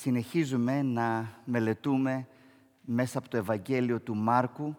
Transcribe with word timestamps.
Συνεχίζουμε 0.00 0.82
να 0.82 1.28
μελετούμε 1.44 2.26
μέσα 2.80 3.18
από 3.18 3.28
το 3.28 3.36
Ευαγγέλιο 3.36 4.00
του 4.00 4.16
Μάρκου 4.16 4.76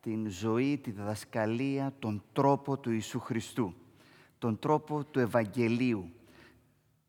την 0.00 0.28
ζωή, 0.28 0.78
τη 0.78 0.90
διδασκαλία, 0.90 1.92
τον 1.98 2.22
τρόπο 2.32 2.78
του 2.78 2.90
Ιησού 2.90 3.20
Χριστού, 3.20 3.74
τον 4.38 4.58
τρόπο 4.58 5.04
του 5.04 5.18
Ευαγγελίου. 5.18 6.10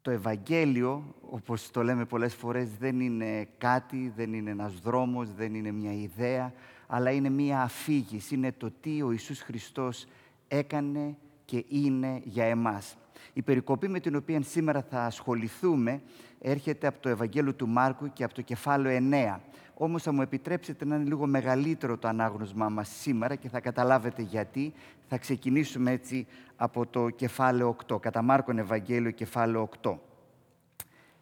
Το 0.02 0.12
Ευαγγέλιο, 0.12 1.16
όπως 1.22 1.72
το 1.72 1.84
λέμε 1.84 2.06
πολλές 2.06 2.36
φορές, 2.36 2.78
δεν 2.78 3.00
είναι 3.00 3.48
κάτι, 3.58 4.14
δεν 4.16 4.34
είναι 4.34 4.50
ένας 4.50 4.80
δρόμος, 4.80 5.34
δεν 5.34 5.56
είναι 5.56 5.72
μια 5.72 5.94
ιδέα, 5.94 6.54
αλλά 6.88 7.12
είναι 7.12 7.30
μια 7.30 7.62
αφήγηση, 7.62 8.36
είναι 8.36 8.52
το 8.52 8.72
τι 8.82 9.02
ο 9.02 9.12
Ιησούς 9.12 9.42
Χριστός 9.42 10.06
έκανε 10.48 11.18
και 11.46 11.66
είναι 11.68 12.22
για 12.24 12.46
εμάς. 12.46 12.98
Η 13.34 13.42
περικοπή 13.42 13.88
με 13.88 14.00
την 14.00 14.16
οποία 14.16 14.42
σήμερα 14.42 14.82
θα 14.90 15.06
ασχοληθούμε 15.06 16.02
έρχεται 16.42 16.88
από 16.88 17.00
το 17.00 17.10
Ευαγγέλιο 17.10 17.54
του 17.54 17.68
Μάρκου 17.68 18.14
και 18.14 18.24
από 18.24 18.34
το 18.34 18.42
κεφάλαιο 18.42 19.08
9. 19.12 19.40
Όμως 19.74 20.04
θα 20.04 20.12
μου 20.12 20.22
επιτρέψετε 20.22 20.86
να 20.86 20.96
είναι 20.96 21.08
λίγο 21.08 21.28
μεγαλύτερο 21.28 21.98
το 21.98 22.08
ανάγνωσμά 22.08 22.70
μας 22.70 22.90
σήμερα 22.90 23.36
και 23.36 23.50
θα 23.50 23.60
καταλάβετε 23.60 24.22
γιατί. 24.22 24.74
Θα 25.08 25.18
ξεκινήσουμε 25.18 25.92
έτσι 25.92 26.28
από 26.56 26.86
το 26.86 27.10
κεφάλαιο 27.10 27.76
8, 27.88 28.02
κατά 28.02 28.22
Μάρκον 28.22 28.58
Ευαγγέλιο 28.58 29.12
κεφάλαιο 29.12 29.70
8 29.82 29.98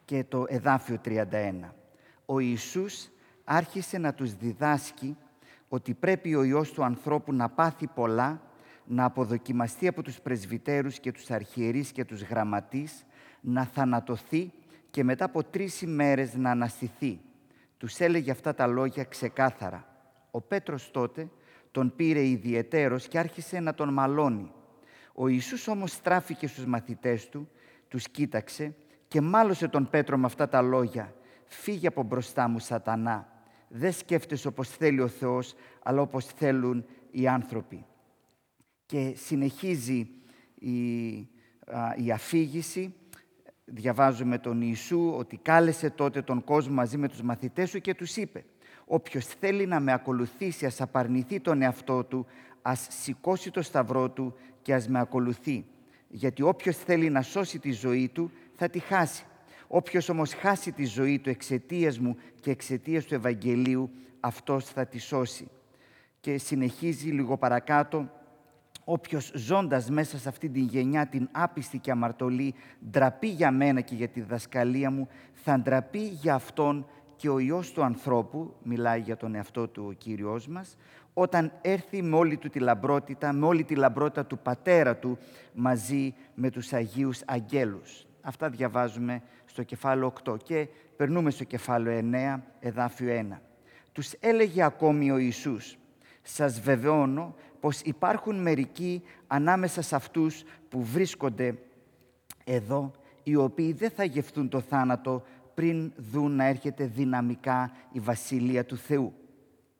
και 0.04 0.24
το 0.28 0.44
εδάφιο 0.48 1.00
31. 1.04 1.20
Ο 2.26 2.38
Ιησούς 2.38 3.08
άρχισε 3.44 3.98
να 3.98 4.14
τους 4.14 4.34
διδάσκει 4.34 5.16
ότι 5.68 5.94
πρέπει 5.94 6.34
ο 6.34 6.42
Υιός 6.42 6.72
του 6.72 6.84
ανθρώπου 6.84 7.32
να 7.32 7.48
πάθει 7.48 7.86
πολλά 7.86 8.40
να 8.86 9.04
αποδοκιμαστεί 9.04 9.86
από 9.86 10.02
τους 10.02 10.20
πρεσβυτέρους 10.20 10.98
και 10.98 11.12
τους 11.12 11.30
αρχιερείς 11.30 11.92
και 11.92 12.04
τους 12.04 12.22
γραμματείς, 12.22 13.04
να 13.40 13.64
θανατωθεί 13.64 14.52
και 14.90 15.04
μετά 15.04 15.24
από 15.24 15.44
τρεις 15.44 15.82
ημέρες 15.82 16.34
να 16.34 16.50
αναστηθεί. 16.50 17.20
Τους 17.78 18.00
έλεγε 18.00 18.30
αυτά 18.30 18.54
τα 18.54 18.66
λόγια 18.66 19.04
ξεκάθαρα. 19.04 19.86
Ο 20.30 20.40
Πέτρος 20.40 20.90
τότε 20.90 21.28
τον 21.70 21.92
πήρε 21.96 22.26
ιδιαιτέρως 22.26 23.08
και 23.08 23.18
άρχισε 23.18 23.60
να 23.60 23.74
τον 23.74 23.92
μαλώνει. 23.92 24.50
Ο 25.14 25.28
Ιησούς 25.28 25.68
όμως 25.68 25.92
στράφηκε 25.92 26.46
στους 26.46 26.66
μαθητές 26.66 27.28
του, 27.28 27.48
τους 27.88 28.08
κοίταξε 28.08 28.74
και 29.08 29.20
μάλωσε 29.20 29.68
τον 29.68 29.90
Πέτρο 29.90 30.16
με 30.16 30.26
αυτά 30.26 30.48
τα 30.48 30.62
λόγια. 30.62 31.14
«Φύγε 31.44 31.86
από 31.86 32.02
μπροστά 32.02 32.48
μου, 32.48 32.58
σατανά. 32.58 33.28
Δεν 33.68 33.92
σκέφτεσαι 33.92 34.48
όπως 34.48 34.68
θέλει 34.68 35.00
ο 35.00 35.08
Θεός, 35.08 35.54
αλλά 35.82 36.00
όπως 36.00 36.26
θέλουν 36.26 36.84
οι 37.10 37.28
άνθρωποι» 37.28 37.84
και 38.86 39.14
συνεχίζει 39.16 40.08
η, 40.54 41.16
η 41.96 42.10
αφήγηση. 42.12 42.94
Διαβάζουμε 43.64 44.38
τον 44.38 44.60
Ιησού 44.60 45.14
ότι 45.16 45.36
κάλεσε 45.36 45.90
τότε 45.90 46.22
τον 46.22 46.44
κόσμο 46.44 46.74
μαζί 46.74 46.96
με 46.96 47.08
τους 47.08 47.22
μαθητές 47.22 47.70
σου 47.70 47.80
και 47.80 47.94
τους 47.94 48.16
είπε 48.16 48.44
«Όποιος 48.84 49.26
θέλει 49.26 49.66
να 49.66 49.80
με 49.80 49.92
ακολουθήσει, 49.92 50.66
ας 50.66 50.80
απαρνηθεί 50.80 51.40
τον 51.40 51.62
εαυτό 51.62 52.04
του, 52.04 52.26
ας 52.62 52.86
σηκώσει 52.90 53.50
το 53.50 53.62
σταυρό 53.62 54.10
του 54.10 54.34
και 54.62 54.74
ας 54.74 54.88
με 54.88 55.00
ακολουθεί. 55.00 55.64
Γιατί 56.08 56.42
όποιος 56.42 56.76
θέλει 56.76 57.10
να 57.10 57.22
σώσει 57.22 57.58
τη 57.58 57.72
ζωή 57.72 58.08
του, 58.08 58.30
θα 58.54 58.68
τη 58.68 58.78
χάσει. 58.78 59.24
Όποιος 59.66 60.08
όμως 60.08 60.34
χάσει 60.34 60.72
τη 60.72 60.84
ζωή 60.84 61.18
του 61.18 61.30
εξαιτίας 61.30 61.98
μου 61.98 62.16
και 62.40 62.50
εξαιτίας 62.50 63.04
του 63.04 63.14
Ευαγγελίου, 63.14 63.90
αυτός 64.20 64.64
θα 64.64 64.86
τη 64.86 64.98
σώσει». 64.98 65.48
Και 66.20 66.38
συνεχίζει 66.38 67.10
λίγο 67.10 67.36
παρακάτω 67.36 68.10
όποιος 68.88 69.32
ζώντας 69.34 69.90
μέσα 69.90 70.18
σε 70.18 70.28
αυτή 70.28 70.48
την 70.48 70.64
γενιά 70.64 71.06
την 71.06 71.28
άπιστη 71.32 71.78
και 71.78 71.90
αμαρτωλή 71.90 72.54
ντραπεί 72.90 73.28
για 73.28 73.50
μένα 73.50 73.80
και 73.80 73.94
για 73.94 74.08
τη 74.08 74.20
διδασκαλία 74.20 74.90
μου, 74.90 75.08
θα 75.32 75.58
ντραπεί 75.58 75.98
για 75.98 76.34
Αυτόν 76.34 76.86
και 77.16 77.28
ο 77.28 77.38
Υιός 77.38 77.72
του 77.72 77.82
ανθρώπου, 77.82 78.54
μιλάει 78.62 79.00
για 79.00 79.16
τον 79.16 79.34
εαυτό 79.34 79.68
του 79.68 79.84
ο 79.88 79.92
Κύριος 79.92 80.48
μας, 80.48 80.76
όταν 81.14 81.52
έρθει 81.60 82.02
με 82.02 82.16
όλη 82.16 82.36
του 82.36 82.48
τη 82.48 82.58
λαμπρότητα, 82.58 83.32
με 83.32 83.46
όλη 83.46 83.64
τη 83.64 83.74
λαμπρότητα 83.74 84.26
του 84.26 84.38
Πατέρα 84.38 84.96
του, 84.96 85.18
μαζί 85.52 86.14
με 86.34 86.50
τους 86.50 86.72
Αγίους 86.72 87.22
Αγγέλους. 87.26 88.06
Αυτά 88.20 88.48
διαβάζουμε 88.48 89.22
στο 89.44 89.62
κεφάλαιο 89.62 90.12
8 90.24 90.36
και 90.42 90.68
περνούμε 90.96 91.30
στο 91.30 91.44
κεφάλαιο 91.44 91.98
9, 92.38 92.42
εδάφιο 92.60 93.26
1. 93.32 93.40
Τους 93.92 94.12
έλεγε 94.20 94.62
ακόμη 94.62 95.10
ο 95.10 95.16
Ιησούς, 95.16 95.76
σας 96.22 96.60
βεβαιώνω 96.60 97.34
πως 97.66 97.80
υπάρχουν 97.80 98.36
μερικοί 98.36 99.02
ανάμεσα 99.26 99.82
σε 99.82 99.96
αυτούς 99.96 100.42
που 100.68 100.82
βρίσκονται 100.82 101.58
εδώ, 102.44 102.90
οι 103.22 103.36
οποίοι 103.36 103.72
δεν 103.72 103.90
θα 103.90 104.04
γευτούν 104.04 104.48
το 104.48 104.60
θάνατο 104.60 105.22
πριν 105.54 105.92
δουν 105.96 106.36
να 106.36 106.44
έρχεται 106.44 106.86
δυναμικά 106.86 107.72
η 107.92 108.00
Βασιλεία 108.00 108.64
του 108.64 108.76
Θεού. 108.76 109.12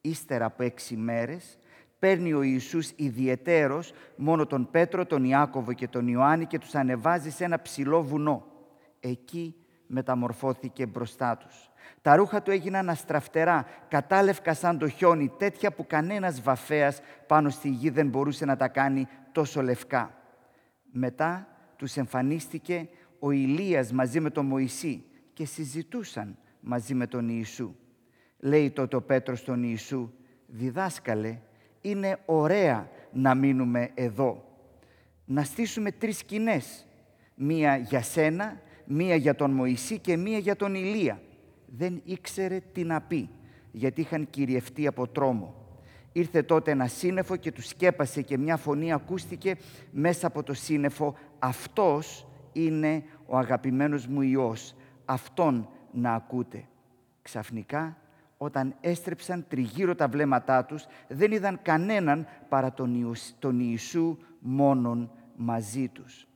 Ύστερα 0.00 0.44
από 0.44 0.62
έξι 0.62 0.96
μέρες, 0.96 1.58
παίρνει 1.98 2.32
ο 2.32 2.42
Ιησούς 2.42 2.90
ιδιαιτέρως 2.96 3.92
μόνο 4.16 4.46
τον 4.46 4.70
Πέτρο, 4.70 5.06
τον 5.06 5.24
Ιάκωβο 5.24 5.72
και 5.72 5.88
τον 5.88 6.08
Ιωάννη 6.08 6.46
και 6.46 6.58
τους 6.58 6.74
ανεβάζει 6.74 7.30
σε 7.30 7.44
ένα 7.44 7.62
ψηλό 7.62 8.02
βουνό. 8.02 8.46
Εκεί 9.00 9.54
μεταμορφώθηκε 9.86 10.86
μπροστά 10.86 11.36
τους. 11.36 11.70
Τα 12.02 12.16
ρούχα 12.16 12.42
του 12.42 12.50
έγιναν 12.50 12.88
αστραφτερά, 12.88 13.66
κατάλευκα 13.88 14.54
σαν 14.54 14.78
το 14.78 14.88
χιόνι, 14.88 15.32
τέτοια 15.38 15.72
που 15.72 15.86
κανένας 15.86 16.40
βαφέας 16.40 17.00
πάνω 17.26 17.48
στη 17.48 17.68
γη 17.68 17.90
δεν 17.90 18.08
μπορούσε 18.08 18.44
να 18.44 18.56
τα 18.56 18.68
κάνει 18.68 19.08
τόσο 19.32 19.62
λευκά. 19.62 20.14
Μετά 20.92 21.48
τους 21.76 21.96
εμφανίστηκε 21.96 22.88
ο 23.18 23.30
Ηλίας 23.30 23.92
μαζί 23.92 24.20
με 24.20 24.30
τον 24.30 24.46
Μωυσή 24.46 25.04
και 25.32 25.44
συζητούσαν 25.44 26.38
μαζί 26.60 26.94
με 26.94 27.06
τον 27.06 27.28
Ιησού. 27.28 27.74
Λέει 28.38 28.70
τότε 28.70 28.96
ο 28.96 29.02
Πέτρος 29.02 29.38
στον 29.38 29.62
Ιησού, 29.62 30.12
«Διδάσκαλε, 30.46 31.38
είναι 31.80 32.18
ωραία 32.24 32.90
να 33.12 33.34
μείνουμε 33.34 33.90
εδώ. 33.94 34.44
Να 35.24 35.44
στήσουμε 35.44 35.92
τρεις 35.92 36.18
σκηνές, 36.18 36.86
μία 37.34 37.76
για 37.76 38.02
σένα, 38.02 38.60
μία 38.84 39.14
για 39.14 39.34
τον 39.34 39.50
Μωυσή 39.50 39.98
και 39.98 40.16
μία 40.16 40.38
για 40.38 40.56
τον 40.56 40.74
Ηλία 40.74 41.20
δεν 41.66 42.00
ήξερε 42.04 42.60
τι 42.72 42.84
να 42.84 43.00
πει, 43.00 43.30
γιατί 43.72 44.00
είχαν 44.00 44.30
κυριευτεί 44.30 44.86
από 44.86 45.08
τρόμο. 45.08 45.54
Ήρθε 46.12 46.42
τότε 46.42 46.70
ένα 46.70 46.86
σύννεφο 46.86 47.36
και 47.36 47.52
τους 47.52 47.66
σκέπασε 47.66 48.22
και 48.22 48.38
μια 48.38 48.56
φωνή 48.56 48.92
ακούστηκε 48.92 49.56
μέσα 49.90 50.26
από 50.26 50.42
το 50.42 50.54
σύννεφο 50.54 51.14
«Αυτός 51.38 52.26
είναι 52.52 53.04
ο 53.26 53.36
αγαπημένος 53.36 54.06
μου 54.06 54.20
Υιός, 54.20 54.74
Αυτόν 55.04 55.68
να 55.92 56.14
ακούτε». 56.14 56.64
Ξαφνικά, 57.22 57.96
όταν 58.36 58.74
έστρεψαν 58.80 59.44
τριγύρω 59.48 59.94
τα 59.94 60.08
βλέμματά 60.08 60.64
τους, 60.64 60.86
δεν 61.08 61.32
είδαν 61.32 61.58
κανέναν 61.62 62.26
παρά 62.48 62.74
τον 63.38 63.60
Ιησού 63.60 64.18
μόνον 64.38 65.10
μαζί 65.36 65.88
τους 65.88 66.26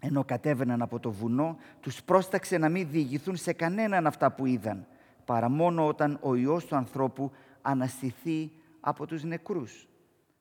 ενώ 0.00 0.24
κατέβαιναν 0.24 0.82
από 0.82 0.98
το 0.98 1.10
βουνό, 1.10 1.58
τους 1.80 2.02
πρόσταξε 2.02 2.58
να 2.58 2.68
μην 2.68 2.88
διηγηθούν 2.90 3.36
σε 3.36 3.52
κανέναν 3.52 4.06
αυτά 4.06 4.32
που 4.32 4.46
είδαν, 4.46 4.86
παρά 5.24 5.48
μόνο 5.48 5.86
όταν 5.86 6.18
ο 6.22 6.34
Υιός 6.34 6.64
του 6.64 6.76
ανθρώπου 6.76 7.32
αναστηθεί 7.62 8.52
από 8.80 9.06
τους 9.06 9.24
νεκρούς. 9.24 9.88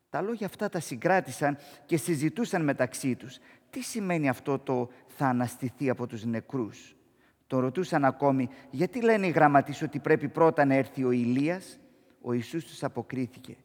Τα 0.10 0.22
λόγια 0.22 0.46
αυτά 0.46 0.70
τα 0.70 0.80
συγκράτησαν 0.80 1.58
και 1.86 1.98
συζητούσαν 1.98 2.64
μεταξύ 2.64 3.16
τους. 3.16 3.38
Τι 3.70 3.82
σημαίνει 3.82 4.30
αυτό 4.30 4.60
το 4.60 4.90
«θα 5.08 5.28
αναστηθεί 5.28 5.90
από 5.90 6.08
τους 6.08 6.26
νεκρούς». 6.26 6.96
Τον 7.48 7.60
ρωτούσαν 7.60 8.06
ακόμη 8.06 8.50
γιατί 8.70 9.02
λένε 9.02 9.28
οι 9.28 9.30
γραμματείς 9.30 9.82
ότι 9.82 10.00
πρέπει 10.00 10.28
πρώτα 10.28 10.66
να 10.66 10.74
έρθει 10.74 11.04
ο 11.04 11.12
Ηλίας; 11.12 11.80
Ο 12.22 12.34
Ιησούς 12.34 12.66
τους 12.66 12.84
αποκρίθηκε. 12.84 13.56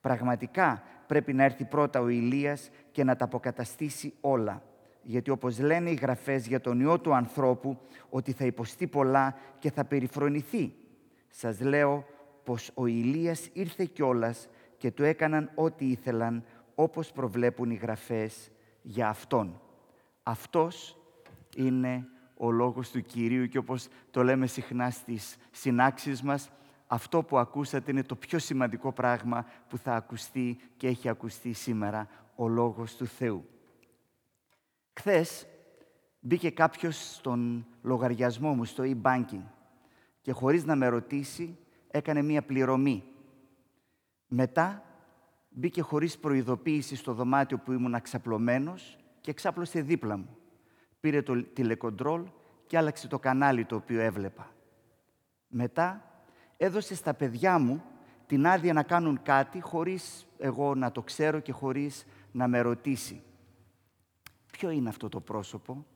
Πραγματικά 0.00 0.82
πρέπει 1.06 1.32
να 1.32 1.44
έρθει 1.44 1.64
πρώτα 1.64 2.00
ο 2.00 2.08
Ηλίας 2.08 2.70
και 2.92 3.04
να 3.04 3.16
τα 3.16 3.24
αποκαταστήσει 3.24 4.14
όλα 4.20 4.62
γιατί 5.10 5.30
όπως 5.30 5.58
λένε 5.58 5.90
οι 5.90 5.94
γραφές 5.94 6.46
για 6.46 6.60
τον 6.60 6.80
Υιό 6.80 6.98
του 6.98 7.14
ανθρώπου, 7.14 7.78
ότι 8.10 8.32
θα 8.32 8.44
υποστεί 8.44 8.86
πολλά 8.86 9.36
και 9.58 9.70
θα 9.70 9.84
περιφρονηθεί. 9.84 10.74
Σας 11.28 11.60
λέω 11.60 12.04
πως 12.44 12.70
ο 12.74 12.86
Ηλίας 12.86 13.48
ήρθε 13.52 13.84
κιόλας 13.84 14.48
και 14.76 14.90
του 14.90 15.04
έκαναν 15.04 15.50
ό,τι 15.54 15.90
ήθελαν, 15.90 16.44
όπως 16.74 17.12
προβλέπουν 17.12 17.70
οι 17.70 17.74
γραφές 17.74 18.50
για 18.82 19.08
Αυτόν. 19.08 19.60
Αυτός 20.22 20.96
είναι 21.56 22.06
ο 22.36 22.50
λόγος 22.50 22.90
του 22.90 23.02
Κυρίου 23.02 23.46
και 23.46 23.58
όπως 23.58 23.88
το 24.10 24.22
λέμε 24.22 24.46
συχνά 24.46 24.90
στις 24.90 25.36
συνάξεις 25.50 26.22
μας, 26.22 26.50
αυτό 26.86 27.22
που 27.22 27.38
ακούσατε 27.38 27.90
είναι 27.90 28.02
το 28.02 28.16
πιο 28.16 28.38
σημαντικό 28.38 28.92
πράγμα 28.92 29.46
που 29.68 29.78
θα 29.78 29.94
ακουστεί 29.94 30.58
και 30.76 30.86
έχει 30.86 31.08
ακουστεί 31.08 31.52
σήμερα, 31.52 32.08
ο 32.34 32.48
Λόγος 32.48 32.96
του 32.96 33.06
Θεού. 33.06 33.44
Χθες 34.98 35.46
μπήκε 36.20 36.50
κάποιος 36.50 37.14
στον 37.14 37.66
λογαριασμό 37.82 38.54
μου, 38.54 38.64
στο 38.64 38.84
e-banking 38.86 39.42
και 40.20 40.32
χωρίς 40.32 40.64
να 40.64 40.76
με 40.76 40.88
ρωτήσει 40.88 41.58
έκανε 41.90 42.22
μία 42.22 42.42
πληρωμή. 42.42 43.04
Μετά 44.28 44.82
μπήκε 45.48 45.82
χωρίς 45.82 46.18
προειδοποίηση 46.18 46.96
στο 46.96 47.12
δωμάτιο 47.12 47.58
που 47.58 47.72
ήμουν 47.72 47.94
αξαπλωμένος 47.94 48.98
και 49.20 49.32
ξάπλωσε 49.32 49.80
δίπλα 49.80 50.16
μου. 50.16 50.36
Πήρε 51.00 51.22
το 51.22 51.42
τηλεκοντρόλ 51.42 52.22
και 52.66 52.76
άλλαξε 52.76 53.08
το 53.08 53.18
κανάλι 53.18 53.64
το 53.64 53.76
οποίο 53.76 54.00
έβλεπα. 54.00 54.52
Μετά 55.48 56.04
έδωσε 56.56 56.94
στα 56.94 57.14
παιδιά 57.14 57.58
μου 57.58 57.82
την 58.26 58.46
άδεια 58.46 58.72
να 58.72 58.82
κάνουν 58.82 59.22
κάτι 59.22 59.60
χωρίς 59.60 60.26
εγώ 60.38 60.74
να 60.74 60.92
το 60.92 61.02
ξέρω 61.02 61.40
και 61.40 61.52
χωρίς 61.52 62.06
να 62.32 62.48
με 62.48 62.60
ρωτήσει. 62.60 63.22
Ποιο 64.58 64.70
είναι 64.70 64.88
αυτό 64.88 65.08
το 65.08 65.20
πρόσωπο; 65.20 65.86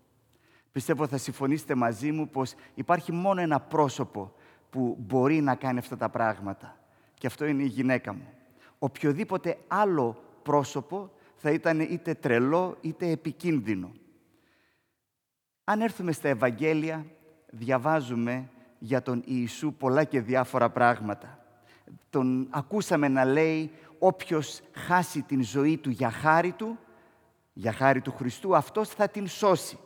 Πιστεύω 0.73 1.07
θα 1.07 1.19
συμφωνήσετε 1.19 1.75
μαζί 1.75 2.13
μου 2.13 2.29
πως 2.29 2.55
υπάρχει 2.75 3.13
μόνο 3.13 3.41
ένα 3.41 3.61
πρόσωπο 3.61 4.35
που 4.71 4.97
μπορεί 4.99 5.41
να 5.41 5.55
κάνει 5.55 5.79
αυτά 5.79 5.97
τα 5.97 6.09
πράγματα. 6.09 6.77
Και 7.15 7.27
αυτό 7.27 7.45
είναι 7.45 7.63
η 7.63 7.67
γυναίκα 7.67 8.13
μου. 8.13 8.29
Οποιοδήποτε 8.79 9.59
άλλο 9.69 10.23
πρόσωπο 10.43 11.13
θα 11.37 11.51
ήταν 11.51 11.81
είτε 11.81 12.15
τρελό 12.15 12.77
είτε 12.81 13.11
επικίνδυνο. 13.11 13.93
Αν 15.65 15.81
έρθουμε 15.81 16.13
στα 16.13 16.29
Ευαγγέλια, 16.29 17.07
διαβάζουμε 17.51 18.49
για 18.79 19.03
τον 19.03 19.23
Ιησού 19.27 19.73
πολλά 19.73 20.05
και 20.05 20.21
διάφορα 20.21 20.71
πράγματα. 20.71 21.45
Τον 22.11 22.47
ακούσαμε 22.51 23.09
να 23.09 23.25
λέει 23.25 23.71
όποιος 23.99 24.61
χάσει 24.73 25.23
την 25.23 25.43
ζωή 25.43 25.77
του 25.77 25.91
για 25.91 26.11
χάρη 26.11 26.53
του, 26.53 26.79
για 27.53 27.73
χάρη 27.73 28.01
του 28.01 28.13
Χριστού, 28.13 28.57
αυτός 28.57 28.89
θα 28.89 29.09
την 29.09 29.27
σώσει. 29.29 29.79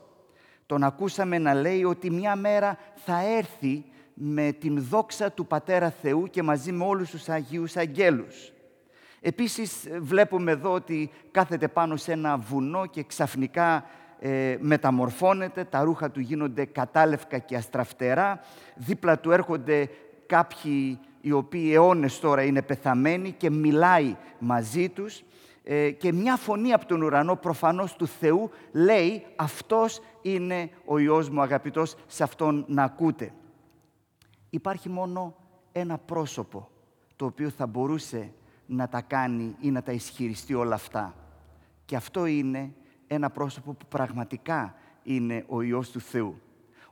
Τον 0.66 0.82
ακούσαμε 0.82 1.38
να 1.38 1.54
λέει 1.54 1.84
ότι 1.84 2.10
μια 2.10 2.36
μέρα 2.36 2.78
θα 2.94 3.20
έρθει 3.36 3.84
με 4.14 4.52
την 4.52 4.82
δόξα 4.82 5.32
του 5.32 5.46
Πατέρα 5.46 5.90
Θεού 5.90 6.26
και 6.30 6.42
μαζί 6.42 6.72
με 6.72 6.84
όλους 6.84 7.10
τους 7.10 7.28
Αγίους 7.28 7.76
Αγγέλους. 7.76 8.52
Επίσης 9.20 9.88
βλέπουμε 9.98 10.50
εδώ 10.50 10.72
ότι 10.72 11.10
κάθεται 11.30 11.68
πάνω 11.68 11.96
σε 11.96 12.12
ένα 12.12 12.36
βουνό 12.36 12.86
και 12.86 13.02
ξαφνικά 13.02 13.84
ε, 14.18 14.56
μεταμορφώνεται, 14.60 15.64
τα 15.64 15.82
ρούχα 15.82 16.10
του 16.10 16.20
γίνονται 16.20 16.64
κατάλευκα 16.64 17.38
και 17.38 17.56
αστραφτερά, 17.56 18.40
δίπλα 18.74 19.18
του 19.18 19.30
έρχονται 19.30 19.88
κάποιοι 20.26 20.98
οι 21.20 21.32
οποίοι 21.32 21.70
αιώνες 21.74 22.20
τώρα 22.20 22.42
είναι 22.42 22.62
πεθαμένοι 22.62 23.32
και 23.32 23.50
μιλάει 23.50 24.16
μαζί 24.38 24.88
τους 24.88 25.18
ε, 25.18 25.24
και 25.98 26.12
μια 26.12 26.36
φωνή 26.36 26.72
από 26.72 26.86
τον 26.86 27.02
ουρανό 27.02 27.36
προφανώς 27.36 27.96
του 27.96 28.06
Θεού 28.06 28.50
λέει 28.72 29.26
«Αυτός 29.36 30.00
είναι 30.22 30.70
ο 30.84 30.98
Υιός 30.98 31.28
μου 31.28 31.40
αγαπητός, 31.40 31.96
σε 32.06 32.22
Αυτόν 32.22 32.64
να 32.68 32.82
ακούτε». 32.82 33.32
Υπάρχει 34.50 34.88
μόνο 34.88 35.34
ένα 35.72 35.98
πρόσωπο 35.98 36.68
το 37.16 37.24
οποίο 37.24 37.50
θα 37.50 37.66
μπορούσε 37.66 38.32
να 38.66 38.88
τα 38.88 39.00
κάνει 39.00 39.56
ή 39.60 39.70
να 39.70 39.82
τα 39.82 39.92
ισχυριστεί 39.92 40.54
όλα 40.54 40.74
αυτά. 40.74 41.14
Και 41.84 41.96
αυτό 41.96 42.26
είναι 42.26 42.72
ένα 43.06 43.30
πρόσωπο 43.30 43.72
που 43.72 43.86
πραγματικά 43.88 44.74
είναι 45.02 45.44
ο 45.48 45.62
Υιός 45.62 45.90
του 45.90 46.00
Θεού. 46.00 46.40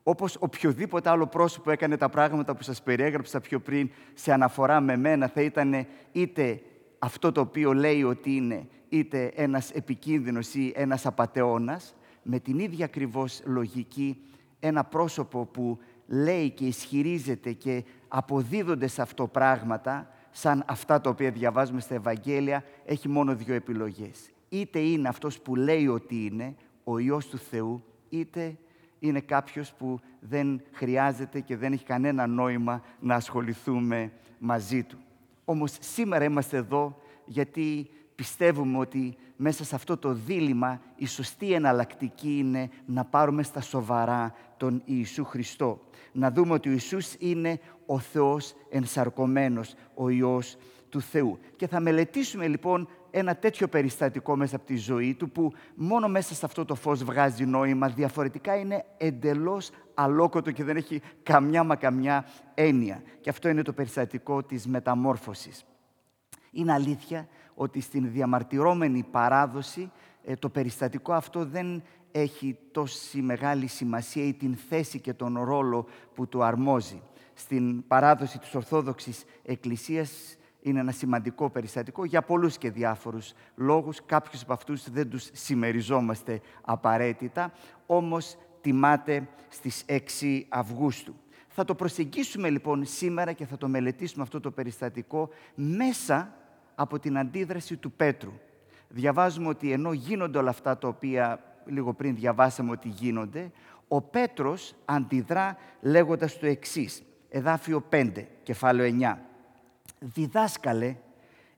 Όπως 0.03 0.37
οποιοδήποτε 0.41 1.11
άλλο 1.11 1.27
πρόσωπο 1.27 1.71
έκανε 1.71 1.97
τα 1.97 2.09
πράγματα 2.09 2.55
που 2.55 2.63
σας 2.63 2.83
περιέγραψα 2.83 3.41
πιο 3.41 3.61
πριν 3.61 3.91
σε 4.15 4.33
αναφορά 4.33 4.81
με 4.81 4.97
μένα, 4.97 5.29
θα 5.29 5.41
ήταν 5.41 5.87
είτε 6.13 6.61
αυτό 7.05 7.33
το 7.33 7.41
οποίο 7.41 7.73
λέει 7.73 8.03
ότι 8.03 8.37
είναι, 8.37 8.67
είτε 8.89 9.33
ένας 9.35 9.71
επικίνδυνος 9.71 10.55
ή 10.55 10.73
ένας 10.77 11.07
απατεώνας, 11.07 11.95
με 12.23 12.39
την 12.39 12.59
ίδια 12.59 12.85
ακριβώς 12.85 13.43
λογική 13.45 14.23
ένα 14.61 14.85
πρόσωπο 14.85 15.45
που 15.45 15.79
λέει 16.07 16.51
και 16.51 16.67
ισχυρίζεται 16.67 17.53
και 17.53 17.85
αποδίδονται 18.09 18.87
σε 18.87 19.03
αυτό 19.03 19.27
πράγματα, 19.27 20.11
σαν 20.31 20.65
αυτά 20.67 21.01
τα 21.01 21.11
οποία 21.11 21.31
διαβάζουμε 21.31 21.81
στα 21.81 21.95
Ευαγγέλια, 21.95 22.65
έχει 22.85 23.09
μόνο 23.09 23.35
δύο 23.35 23.55
επιλογές. 23.55 24.31
Είτε 24.49 24.79
είναι 24.79 25.09
αυτός 25.09 25.41
που 25.41 25.57
λέει 25.57 25.89
ότι 25.89 26.25
είναι, 26.25 26.55
ο 26.85 26.99
Υιός 26.99 27.27
του 27.27 27.39
Θεού, 27.39 27.85
είτε 28.09 28.57
είναι 28.99 29.21
κάποιος 29.21 29.73
που 29.73 30.01
δεν 30.21 30.63
χρειάζεται 30.73 31.41
και 31.41 31.57
δεν 31.57 31.73
έχει 31.73 31.85
κανένα 31.85 32.27
νόημα 32.27 32.83
να 33.01 33.15
ασχοληθούμε 33.15 34.13
μαζί 34.39 34.83
του. 34.83 35.04
Όμως 35.45 35.77
σήμερα 35.81 36.25
είμαστε 36.25 36.57
εδώ 36.57 36.97
γιατί 37.25 37.91
πιστεύουμε 38.15 38.79
ότι 38.79 39.17
μέσα 39.37 39.65
σε 39.65 39.75
αυτό 39.75 39.97
το 39.97 40.13
δίλημα 40.13 40.81
η 40.97 41.07
σωστή 41.07 41.53
εναλλακτική 41.53 42.39
είναι 42.39 42.71
να 42.87 43.05
πάρουμε 43.05 43.43
στα 43.43 43.61
σοβαρά 43.61 44.35
τον 44.57 44.83
Ιησού 44.85 45.25
Χριστό. 45.25 45.81
Να 46.13 46.31
δούμε 46.31 46.53
ότι 46.53 46.69
ο 46.69 46.73
Ιησούς 46.73 47.15
είναι 47.19 47.61
ο 47.87 47.99
Θεός 47.99 48.55
ενσαρκωμένος, 48.71 49.75
ο 49.95 50.09
Υιός 50.09 50.57
του 50.89 51.01
Θεού. 51.01 51.39
Και 51.57 51.67
θα 51.67 51.81
μελετήσουμε 51.81 52.49
λοιπόν 52.49 52.89
ένα 53.17 53.37
τέτοιο 53.37 53.69
περιστατικό 53.69 54.37
μέσα 54.37 54.57
από 54.57 54.65
τη 54.65 54.77
ζωή 54.77 55.15
του 55.15 55.31
που 55.31 55.53
μόνο 55.75 56.09
μέσα 56.09 56.35
σε 56.35 56.47
αυτό 56.47 56.65
το 56.65 56.75
φως 56.75 57.05
βγάζει 57.05 57.45
νόημα, 57.45 57.89
διαφορετικά 57.89 58.57
είναι 58.57 58.85
εντελώς 58.97 59.71
αλόκοτο 59.95 60.51
και 60.51 60.65
δεν 60.65 60.77
έχει 60.77 61.03
καμιά 61.23 61.65
μα 61.65 61.77
καμιά 61.77 62.27
έννοια. 62.55 63.03
Και 63.21 63.31
αυτό 63.31 63.49
είναι 63.49 63.63
το 63.63 63.73
περιστατικό 63.73 64.43
της 64.43 64.67
μεταμόρφωσης. 64.67 65.65
Είναι 66.51 66.73
αλήθεια 66.73 67.29
ότι 67.55 67.81
στην 67.81 68.11
διαμαρτυρώμενη 68.13 69.07
παράδοση 69.11 69.91
ε, 70.25 70.37
το 70.37 70.49
περιστατικό 70.49 71.13
αυτό 71.13 71.45
δεν 71.45 71.83
έχει 72.11 72.59
τόση 72.73 73.23
μεγάλη 73.23 73.67
σημασία 73.67 74.25
ή 74.25 74.35
την 74.35 74.57
θέση 74.69 75.01
και 75.01 75.13
τον 75.13 75.39
ρόλο 75.43 75.87
που 76.15 76.29
του 76.29 76.43
αρμόζει. 76.43 77.03
Στην 77.35 77.87
παράδοση 77.87 78.39
της 78.39 78.55
Ορθόδοξης 78.55 79.25
Εκκλησίας 79.43 80.37
είναι 80.65 80.81
ένα 80.81 80.93
σημαντικό 80.93 81.51
περιστατικό 81.51 82.05
για 82.05 82.23
πολλούς 82.23 82.59
και 82.59 82.71
διάφορους 82.71 83.33
λόγους. 83.57 84.01
Κάποιους 84.07 84.43
από 84.43 84.53
αυτούς 84.53 84.91
δεν 84.91 85.11
τους 85.11 85.29
συμμεριζόμαστε 85.33 86.41
απαραίτητα, 86.61 87.53
όμως 87.87 88.37
τιμάται 88.61 89.29
στις 89.49 89.85
6 89.87 90.47
Αυγούστου. 90.49 91.15
Θα 91.49 91.65
το 91.65 91.75
προσεγγίσουμε 91.75 92.51
λοιπόν 92.51 92.85
σήμερα 92.85 93.33
και 93.33 93.47
θα 93.47 93.57
το 93.57 93.69
μελετήσουμε 93.69 94.23
αυτό 94.23 94.41
το 94.41 94.51
περιστατικό 94.51 95.29
μέσα 95.55 96.35
από 96.75 96.99
την 96.99 97.19
αντίδραση 97.19 97.77
του 97.77 97.93
Πέτρου. 97.93 98.33
Διαβάζουμε 98.89 99.49
ότι 99.49 99.73
ενώ 99.73 99.93
γίνονται 99.93 100.39
όλα 100.39 100.51
αυτά 100.51 100.79
τα 100.79 100.89
οποία 100.89 101.41
λίγο 101.67 101.93
πριν 101.95 102.15
διαβάσαμε 102.15 102.71
ότι 102.71 102.89
γίνονται, 102.89 103.51
ο 103.89 104.03
Πέτρος 104.03 104.75
αντιδρά 104.85 105.57
λέγοντας 105.81 106.39
το 106.39 106.47
εξής, 106.47 107.03
εδάφιο 107.29 107.85
5, 107.91 108.27
κεφάλαιο 108.43 108.87
9. 109.01 109.19
«Διδάσκαλε, 110.07 110.97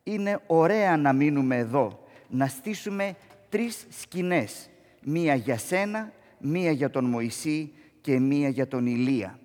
είναι 0.02 0.40
ωραία 0.46 0.96
να 0.96 1.12
μείνουμε 1.12 1.56
εδώ, 1.56 2.04
να 2.28 2.46
στήσουμε 2.46 3.16
τρεις 3.48 3.86
σκηνές, 3.88 4.70
μία 5.02 5.34
για 5.34 5.58
σένα, 5.58 6.12
μία 6.38 6.70
για 6.70 6.90
τον 6.90 7.04
Μωυσή 7.04 7.72
και 8.00 8.18
μία 8.18 8.48
για 8.48 8.68
τον 8.68 8.86
Ηλία». 8.86 9.38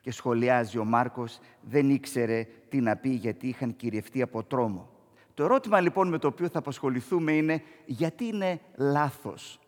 Και 0.00 0.10
σχολιάζει 0.10 0.78
ο 0.78 0.84
Μάρκος, 0.84 1.38
δεν 1.60 1.90
ήξερε 1.90 2.46
τι 2.68 2.80
να 2.80 2.96
πει 2.96 3.08
γιατί 3.08 3.48
είχαν 3.48 3.76
κυριευτεί 3.76 4.22
από 4.22 4.42
τρόμο. 4.42 4.88
Το 5.34 5.44
ερώτημα 5.44 5.80
λοιπόν 5.80 6.08
με 6.08 6.18
το 6.18 6.26
οποίο 6.26 6.48
θα 6.48 6.58
απασχοληθούμε 6.58 7.32
είναι 7.32 7.62
γιατί 7.84 8.24
είναι 8.24 8.60
λάθος 8.76 9.60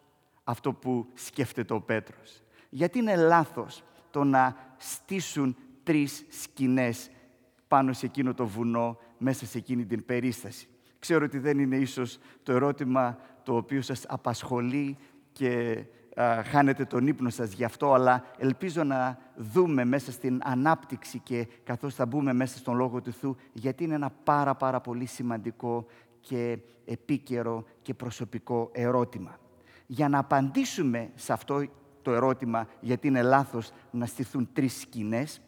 αυτό 0.44 0.72
που 0.72 1.06
σκέφτεται 1.14 1.74
ο 1.74 1.80
Πέτρος; 1.80 2.42
Γιατί 2.68 2.98
είναι 2.98 3.16
λάθος 3.16 3.82
το 4.10 4.24
να 4.24 4.56
στήσουν 4.76 5.56
τρεις 5.82 6.24
σκηνές 6.28 7.10
πάνω 7.72 7.92
σε 7.92 8.06
εκείνο 8.06 8.34
το 8.34 8.46
βουνό, 8.46 8.98
μέσα 9.18 9.46
σε 9.46 9.58
εκείνη 9.58 9.86
την 9.86 10.04
περίσταση. 10.04 10.68
Ξέρω 10.98 11.24
ότι 11.24 11.38
δεν 11.38 11.58
είναι 11.58 11.76
ίσως 11.76 12.18
το 12.42 12.52
ερώτημα 12.52 13.18
το 13.42 13.56
οποίο 13.56 13.82
σας 13.82 14.04
απασχολεί 14.08 14.96
και 15.32 15.84
α, 16.14 16.42
χάνετε 16.44 16.84
τον 16.84 17.06
ύπνο 17.06 17.30
σας 17.30 17.52
γι' 17.52 17.64
αυτό, 17.64 17.92
αλλά 17.92 18.24
ελπίζω 18.38 18.84
να 18.84 19.18
δούμε 19.36 19.84
μέσα 19.84 20.12
στην 20.12 20.40
ανάπτυξη 20.44 21.18
και 21.18 21.48
καθώς 21.64 21.94
θα 21.94 22.06
μπούμε 22.06 22.32
μέσα 22.32 22.58
στον 22.58 22.76
Λόγο 22.76 23.00
του 23.00 23.12
Θεού, 23.12 23.36
γιατί 23.52 23.84
είναι 23.84 23.94
ένα 23.94 24.12
πάρα 24.24 24.54
πάρα 24.54 24.80
πολύ 24.80 25.06
σημαντικό 25.06 25.86
και 26.20 26.58
επίκαιρο 26.84 27.64
και 27.82 27.94
προσωπικό 27.94 28.70
ερώτημα. 28.72 29.38
Για 29.86 30.08
να 30.08 30.18
απαντήσουμε 30.18 31.10
σε 31.14 31.32
αυτό 31.32 31.64
το 32.02 32.12
ερώτημα, 32.12 32.68
γιατί 32.80 33.06
είναι 33.06 33.22
λάθος 33.22 33.72
να 33.90 34.06
στηθούν 34.06 34.48
τρεις 34.52 34.80
σκηνές, 34.80 35.40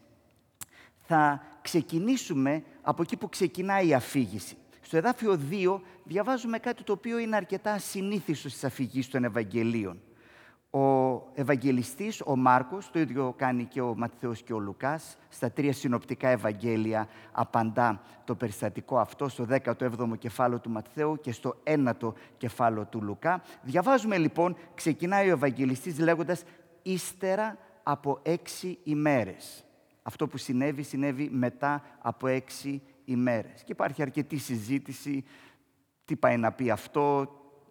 θα 1.07 1.43
ξεκινήσουμε 1.65 2.63
από 2.83 3.03
εκεί 3.03 3.17
που 3.17 3.29
ξεκινάει 3.29 3.89
η 3.89 3.95
αφήγηση. 3.95 4.57
Στο 4.81 4.97
εδάφιο 4.97 5.41
2 5.51 5.81
διαβάζουμε 6.05 6.59
κάτι 6.59 6.83
το 6.83 6.93
οποίο 6.93 7.19
είναι 7.19 7.37
αρκετά 7.37 7.79
συνήθιστο 7.79 8.49
στις 8.49 8.65
αφηγήσεις 8.65 9.11
των 9.11 9.25
Ευαγγελίων. 9.25 10.01
Ο 10.71 11.15
Ευαγγελιστής, 11.35 12.23
ο 12.27 12.37
Μάρκος, 12.37 12.91
το 12.91 12.99
ίδιο 12.99 13.35
κάνει 13.37 13.65
και 13.65 13.81
ο 13.81 13.95
Ματθαίος 13.97 14.43
και 14.43 14.53
ο 14.53 14.59
Λουκάς, 14.59 15.17
στα 15.29 15.51
τρία 15.51 15.73
συνοπτικά 15.73 16.29
Ευαγγέλια 16.29 17.09
απαντά 17.33 18.01
το 18.25 18.35
περιστατικό 18.35 18.99
αυτό 18.99 19.29
στο 19.29 19.47
17ο 19.51 20.19
κεφάλαιο 20.19 20.61
του 20.61 20.71
Ματθαίου 20.71 21.19
και 21.21 21.33
στο 21.33 21.57
1ο 21.65 22.13
κεφάλαιο 22.37 22.85
του 22.85 23.03
Λουκά. 23.03 23.43
Διαβάζουμε 23.63 24.19
λοιπόν, 24.19 24.57
ξεκινάει 24.75 25.29
ο 25.29 25.33
Ευαγγελιστής 25.33 25.99
λέγοντας 25.99 26.43
«Ύστερα 26.83 27.59
από 27.83 28.19
έξι 28.23 28.79
ημέρες». 28.83 29.65
Αυτό 30.07 30.27
που 30.27 30.37
συνέβη, 30.37 30.83
συνέβη 30.83 31.29
μετά 31.33 31.83
από 31.99 32.27
έξι 32.27 32.83
ημέρες. 33.05 33.63
Και 33.63 33.73
υπάρχει 33.73 34.03
αρκετή 34.03 34.37
συζήτηση, 34.37 35.25
τι 36.05 36.17
πάει 36.17 36.37
να 36.37 36.53
πει 36.53 36.71
αυτό, 36.71 37.29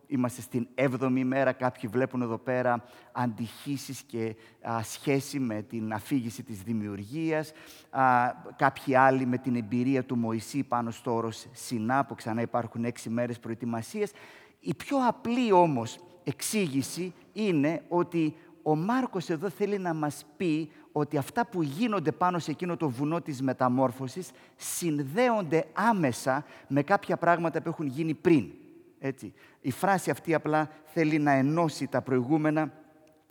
είμαστε 0.08 0.42
στην 0.42 0.68
7η 0.76 1.24
μέρα. 1.24 1.52
Κάποιοι 1.52 1.90
βλέπουν 1.90 2.22
εδώ 2.22 2.38
πέρα 2.38 2.84
αντιχήσεις 3.12 4.02
και 4.02 4.36
σχέση 4.84 5.40
με 5.40 5.62
την 5.62 5.94
αφήγηση 5.94 6.44
της 6.44 6.62
δημιουργίας. 6.62 7.52
Α, 7.90 8.32
κάποιοι 8.56 8.96
άλλοι 8.96 9.26
με 9.26 9.38
την 9.38 9.56
εμπειρία 9.56 10.04
του 10.04 10.18
Μωυσή 10.18 10.64
πάνω 10.64 10.92
στο 10.92 11.14
όρος 11.14 11.48
Σινά, 11.52 12.06
που 12.06 12.16
ξανά 12.16 12.42
υπάρχουν 12.42 12.86
έξι 12.86 13.10
μέρες 13.10 13.40
προετοιμασίας. 13.40 14.12
Η 14.60 14.74
πιο 14.74 15.08
απλή 15.08 15.52
όμως 15.52 16.00
εξήγηση 16.24 17.14
είναι 17.34 17.84
ότι 17.88 18.36
ο 18.64 18.76
Μάρκος 18.76 19.30
εδώ 19.30 19.50
θέλει 19.50 19.78
να 19.78 19.94
μας 19.94 20.26
πει 20.38 20.72
ότι 20.94 21.18
αυτά 21.18 21.46
που 21.46 21.62
γίνονται 21.62 22.12
πάνω 22.12 22.40
σε 22.40 22.52
εκείνο 22.52 22.78
το 22.78 22.90
βουνό 22.90 23.22
της 23.22 23.42
μεταμόρφωσης 23.42 24.32
συνδέονται 24.56 25.66
άμεσα 25.74 26.46
με 26.68 26.84
κάποια 26.84 27.18
πράγματα 27.18 27.62
που 27.62 27.70
έχουν 27.70 27.88
γίνει 27.88 28.14
πριν. 28.14 28.52
Έτσι. 29.00 29.34
Η 29.62 29.72
φράση 29.72 30.10
αυτή 30.10 30.34
απλά 30.34 30.70
θέλει 30.86 31.20
να 31.20 31.32
ενώσει 31.32 31.88
τα 31.88 32.02
προηγούμενα 32.02 32.72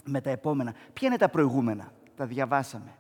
με 0.05 0.21
τα 0.21 0.31
επόμενα. 0.31 0.75
Ποια 0.93 1.09
είναι 1.09 1.17
τα 1.17 1.29
προηγούμενα, 1.29 1.93
τα 2.17 2.27
διαβάσαμε. 2.27 2.97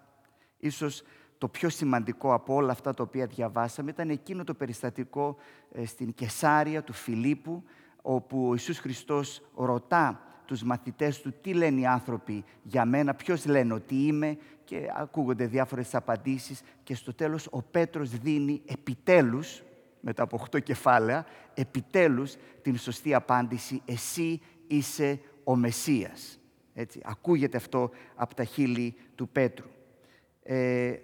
Ίσως 0.58 1.02
το 1.38 1.48
πιο 1.48 1.68
σημαντικό 1.68 2.34
από 2.34 2.54
όλα 2.54 2.72
αυτά 2.72 2.94
τα 2.94 3.02
οποία 3.02 3.26
διαβάσαμε 3.26 3.90
ήταν 3.90 4.10
εκείνο 4.10 4.44
το 4.44 4.54
περιστατικό 4.54 5.36
ε, 5.72 5.86
στην 5.86 6.14
Κεσάρια 6.14 6.82
του 6.82 6.92
Φιλίππου, 6.92 7.62
όπου 8.02 8.48
ο 8.48 8.52
Ιησούς 8.52 8.78
Χριστός 8.78 9.42
ρωτά 9.54 10.20
τους 10.52 10.62
μαθητές 10.62 11.20
του 11.20 11.34
τι 11.40 11.52
λένε 11.52 11.80
οι 11.80 11.86
άνθρωποι 11.86 12.44
για 12.62 12.84
μένα, 12.84 13.14
ποιος 13.14 13.46
λένε 13.46 13.74
ότι 13.74 13.94
είμαι 13.94 14.36
και 14.64 14.88
ακούγονται 14.96 15.46
διάφορες 15.46 15.94
απαντήσεις 15.94 16.62
και 16.82 16.94
στο 16.94 17.14
τέλος 17.14 17.48
ο 17.50 17.62
Πέτρος 17.62 18.10
δίνει 18.10 18.62
επιτέλους, 18.66 19.62
μετά 20.00 20.22
από 20.22 20.46
8 20.52 20.62
κεφάλαια, 20.62 21.26
επιτέλους 21.54 22.34
την 22.62 22.78
σωστή 22.78 23.14
απάντηση 23.14 23.82
«Εσύ 23.84 24.40
είσαι 24.66 25.20
ο 25.44 25.56
Μεσσίας». 25.56 26.38
Έτσι, 26.74 27.00
ακούγεται 27.04 27.56
αυτό 27.56 27.90
από 28.14 28.34
τα 28.34 28.44
χείλη 28.44 28.94
του 29.14 29.28
Πέτρου. 29.28 29.68
Ε, 30.42 30.94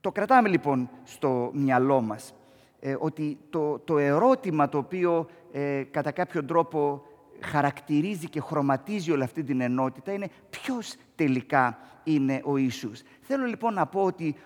το 0.00 0.12
κρατάμε 0.12 0.48
λοιπόν 0.48 0.90
στο 1.04 1.50
μυαλό 1.54 2.00
μας, 2.00 2.34
ε, 2.80 2.96
ότι 2.98 3.38
το, 3.50 3.78
το 3.78 3.98
ερώτημα 3.98 4.68
το 4.68 4.78
οποίο 4.78 5.28
ε, 5.52 5.82
κατά 5.90 6.10
κάποιο 6.10 6.44
τρόπο 6.44 7.02
χαρακτηρίζει 7.40 8.28
και 8.28 8.40
χρωματίζει 8.40 9.12
όλη 9.12 9.22
αυτή 9.22 9.44
την 9.44 9.60
ενότητα 9.60 10.12
είναι 10.12 10.28
ποιος 10.50 10.94
τελικά 11.14 11.78
είναι 12.04 12.40
ο 12.44 12.56
Ιησούς. 12.56 13.02
Θέλω 13.20 13.46
λοιπόν 13.46 13.74
να 13.74 13.86
πω 13.86 14.04
ότι 14.04 14.36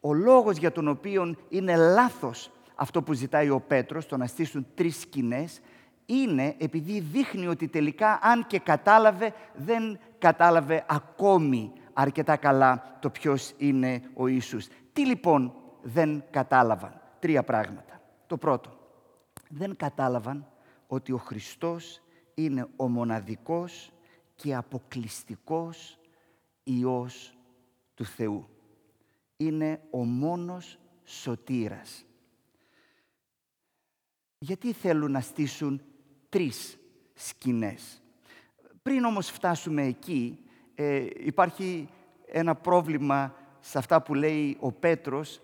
ο 0.00 0.12
λόγος 0.14 0.56
για 0.56 0.72
τον 0.72 0.88
οποίο 0.88 1.34
είναι 1.48 1.76
λάθος 1.76 2.50
αυτό 2.74 3.02
που 3.02 3.12
ζητάει 3.12 3.50
ο 3.50 3.60
Πέτρος, 3.60 4.06
το 4.06 4.16
να 4.16 4.26
στήσουν 4.26 4.66
τρεις 4.74 5.00
σκηνές, 5.00 5.60
είναι 6.06 6.54
επειδή 6.58 7.00
δείχνει 7.00 7.46
ότι 7.46 7.68
τελικά 7.68 8.18
αν 8.22 8.46
και 8.46 8.58
κατάλαβε, 8.58 9.32
δεν 9.54 9.98
κατάλαβε 10.18 10.84
ακόμη 10.88 11.72
αρκετά 11.92 12.36
καλά 12.36 12.98
το 13.00 13.10
ποιος 13.10 13.54
είναι 13.56 14.02
ο 14.14 14.26
Ιησούς. 14.26 14.66
Τι 14.92 15.06
λοιπόν 15.06 15.52
δεν 15.82 16.24
κατάλαβαν; 16.30 17.00
Τρία 17.18 17.42
πράγματα. 17.42 18.00
Το 18.26 18.36
πρώτο, 18.36 18.78
δεν 19.48 19.76
κατάλαβαν 19.76 20.46
ότι 20.86 21.12
ο 21.12 21.16
Χριστός 21.16 22.02
είναι 22.42 22.68
ο 22.76 22.88
μοναδικός 22.88 23.92
και 24.34 24.54
αποκλειστικός 24.54 25.98
Υιός 26.62 27.38
του 27.94 28.04
Θεού. 28.04 28.48
Είναι 29.36 29.80
ο 29.90 30.04
μόνος 30.04 30.78
σωτήρας. 31.04 32.04
Γιατί 34.38 34.72
θέλουν 34.72 35.10
να 35.10 35.20
στήσουν 35.20 35.82
τρεις 36.28 36.78
σκηνές. 37.14 38.02
Πριν 38.82 39.04
όμως 39.04 39.30
φτάσουμε 39.30 39.82
εκεί, 39.82 40.38
ε, 40.74 41.06
υπάρχει 41.16 41.88
ένα 42.26 42.54
πρόβλημα 42.54 43.34
σε 43.60 43.78
αυτά 43.78 44.02
που 44.02 44.14
λέει 44.14 44.56
ο 44.60 44.72
Πέτρος 44.72 45.36
ε, 45.36 45.40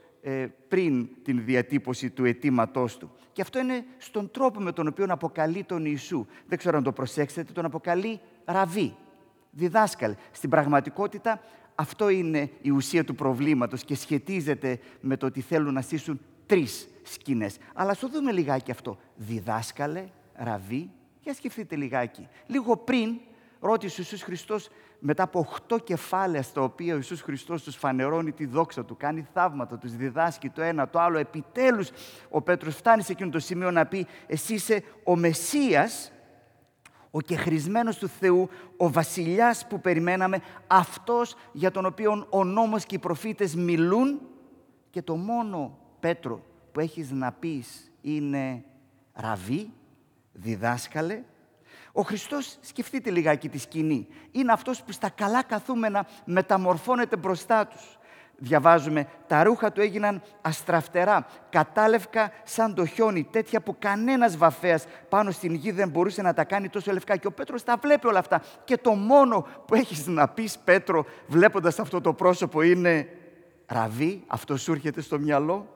πριν 0.69 1.09
την 1.23 1.45
διατύπωση 1.45 2.11
του 2.11 2.25
αιτήματός 2.25 2.99
του. 2.99 3.11
Και 3.33 3.43
αυτό 3.43 3.59
είναι 3.59 3.85
στον 3.99 4.31
τρόπο 4.31 4.61
με 4.61 4.73
τον 4.73 4.87
οποίο 4.87 5.07
αποκαλεί 5.09 5.65
τον 5.65 5.85
Ιησού. 5.85 6.27
Δεν 6.47 6.59
ξέρω 6.59 6.77
αν 6.77 6.83
το 6.83 6.93
προσέξετε, 6.93 7.53
τον 7.53 7.65
αποκαλεί 7.65 8.21
ραβί, 8.45 8.97
διδάσκαλ. 9.51 10.15
Στην 10.31 10.51
πραγματικότητα 10.51 11.41
αυτό 11.75 12.09
είναι 12.09 12.51
η 12.63 12.71
ουσία 12.71 13.05
του 13.05 13.15
προβλήματος 13.15 13.85
και 13.85 13.95
σχετίζεται 13.95 14.79
με 15.01 15.17
το 15.17 15.27
ότι 15.27 15.41
θέλουν 15.41 15.75
να 15.75 15.81
στήσουν 15.81 16.21
τρεις 16.47 16.89
σκηνές. 17.03 17.59
Αλλά 17.75 17.95
στο 17.95 18.09
δούμε 18.09 18.33
λιγάκι 18.33 18.71
αυτό. 18.71 18.99
Διδάσκαλε, 19.17 20.05
ραβί, 20.35 20.91
για 21.21 21.35
σκεφτείτε 21.35 21.77
λιγάκι. 21.77 22.29
Λίγο 22.47 22.77
πριν 22.77 23.19
ρώτησε 23.65 24.01
ο 24.01 24.03
Ιησούς 24.03 24.23
Χριστός 24.23 24.69
μετά 24.99 25.23
από 25.23 25.47
8 25.69 25.85
κεφάλαια 25.85 26.43
στα 26.43 26.61
οποία 26.61 26.93
ο 26.93 26.97
Ιησούς 26.97 27.21
Χριστός 27.21 27.63
τους 27.63 27.77
φανερώνει 27.77 28.33
τη 28.33 28.47
δόξα 28.47 28.85
του, 28.85 28.97
κάνει 28.97 29.27
θαύματα, 29.33 29.79
τους 29.79 29.97
διδάσκει 29.97 30.51
το 30.51 30.63
ένα, 30.63 30.89
το 30.89 31.01
άλλο. 31.01 31.19
Επιτέλους 31.19 31.91
ο 32.29 32.43
Πέτρος 32.43 32.77
φτάνει 32.77 33.03
σε 33.03 33.13
εκείνο 33.13 33.31
το 33.31 33.39
σημείο 33.39 33.71
να 33.71 33.87
πει 33.87 34.07
«Εσύ 34.27 34.55
είσαι 34.55 34.83
ο 35.05 35.17
Μεσσίας, 35.17 36.13
ο 37.11 37.21
κεχρισμένος 37.21 37.99
του 37.99 38.09
Θεού, 38.09 38.49
ο 38.77 38.91
βασιλιάς 38.91 39.67
που 39.67 39.81
περιμέναμε, 39.81 40.39
αυτός 40.67 41.37
για 41.53 41.71
τον 41.71 41.87
οποίο 41.87 42.27
ο 42.31 42.45
νόμος 42.45 42.85
και 42.85 42.95
οι 42.95 42.99
προφήτες 42.99 43.55
μιλούν 43.55 44.21
και 44.91 45.03
το 45.03 45.17
μόνο, 45.17 45.79
Πέτρο, 46.01 46.43
που 46.73 46.81
έχεις 46.81 47.11
να 47.11 47.33
πεις 47.33 47.93
είναι 48.01 48.65
ραβί, 49.13 49.73
διδάσκαλε, 50.33 51.23
ο 51.97 52.03
Χριστός, 52.03 52.57
σκεφτείτε 52.61 53.11
λιγάκι 53.11 53.49
τη 53.49 53.59
σκηνή, 53.59 54.07
είναι 54.31 54.53
αυτός 54.53 54.83
που 54.83 54.93
στα 54.93 55.11
καλά 55.11 55.43
καθούμενα 55.43 56.07
μεταμορφώνεται 56.25 57.17
μπροστά 57.17 57.67
τους. 57.67 57.99
Διαβάζουμε, 58.37 59.07
τα 59.27 59.43
ρούχα 59.43 59.73
του 59.73 59.81
έγιναν 59.81 60.23
αστραφτερά, 60.41 61.27
κατάλευκα 61.51 62.33
σαν 62.45 62.75
το 62.75 62.87
χιόνι, 62.87 63.25
τέτοια 63.25 63.61
που 63.61 63.77
κανένας 63.79 64.37
βαφέας 64.37 64.85
πάνω 65.09 65.31
στην 65.31 65.55
γη 65.55 65.71
δεν 65.71 65.89
μπορούσε 65.89 66.23
να 66.23 66.35
τα 66.35 66.45
κάνει 66.45 66.69
τόσο 66.69 66.93
λευκά. 66.93 67.17
Και 67.17 67.27
ο 67.27 67.33
Πέτρος 67.33 67.63
τα 67.63 67.77
βλέπει 67.83 68.07
όλα 68.07 68.19
αυτά. 68.19 68.43
Και 68.65 68.77
το 68.77 68.95
μόνο 68.95 69.47
που 69.67 69.75
έχεις 69.75 70.07
να 70.07 70.29
πεις, 70.29 70.59
Πέτρο, 70.59 71.05
βλέποντας 71.27 71.79
αυτό 71.79 72.01
το 72.01 72.13
πρόσωπο 72.13 72.63
είναι 72.63 73.09
ραβή, 73.67 74.25
αυτό 74.27 74.57
σου 74.57 74.73
έρχεται 74.73 75.01
στο 75.01 75.19
μυαλό. 75.19 75.69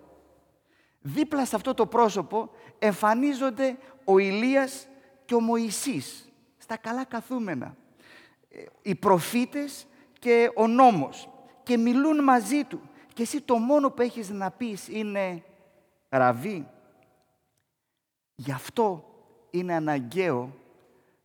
Δίπλα 1.01 1.45
σε 1.45 1.57
αυτό 1.57 1.75
το 1.75 1.87
πρόσωπο 1.87 2.51
εμφανίζονται 2.79 3.77
ο 4.05 4.19
Ηλίας 4.19 4.89
και 5.29 5.35
ο 5.35 5.41
Μωυσής, 5.41 6.33
στα 6.57 6.77
καλά 6.77 7.05
καθούμενα. 7.05 7.77
Οι 8.83 8.95
προφήτες 8.95 9.87
και 10.19 10.51
ο 10.57 10.67
νόμος 10.67 11.29
και 11.63 11.77
μιλούν 11.77 12.23
μαζί 12.25 12.65
του. 12.65 12.81
Και 13.15 13.23
εσύ 13.23 13.41
το 13.41 13.57
μόνο 13.57 13.91
που 13.91 14.03
έχεις 14.03 14.31
να 14.31 14.51
πεις 14.51 14.89
είναι 14.89 15.43
ραβή. 16.09 16.69
Γι' 18.35 18.53
αυτό 18.53 19.05
είναι 19.51 19.75
αναγκαίο 19.75 20.57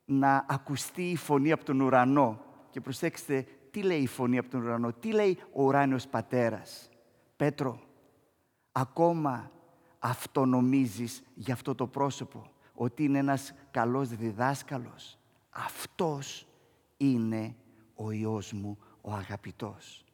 να 0.05 0.45
ακουστεί 0.49 1.09
η 1.09 1.15
φωνή 1.15 1.51
από 1.51 1.65
τον 1.65 1.81
ουρανό. 1.81 2.39
Και 2.69 2.81
προσέξτε, 2.81 3.45
τι 3.71 3.81
λέει 3.81 4.01
η 4.01 4.07
φωνή 4.07 4.37
από 4.37 4.49
τον 4.49 4.61
ουρανό, 4.61 4.93
τι 4.93 5.11
λέει 5.11 5.37
ο 5.53 5.63
ουράνιος 5.63 6.07
πατέρας. 6.07 6.89
Πέτρο, 7.35 7.79
ακόμα 8.71 9.51
αυτό 9.99 10.45
νομίζεις 10.45 11.23
για 11.33 11.53
αυτό 11.53 11.75
το 11.75 11.87
πρόσωπο 11.87 12.52
ότι 12.73 13.03
είναι 13.03 13.17
ένας 13.17 13.53
καλός 13.71 14.09
διδάσκαλος. 14.09 15.17
Αυτός 15.49 16.47
είναι 16.97 17.55
ο 17.95 18.11
Υιός 18.11 18.53
μου, 18.53 18.77
ο 19.01 19.13
αγαπητός. 19.13 20.05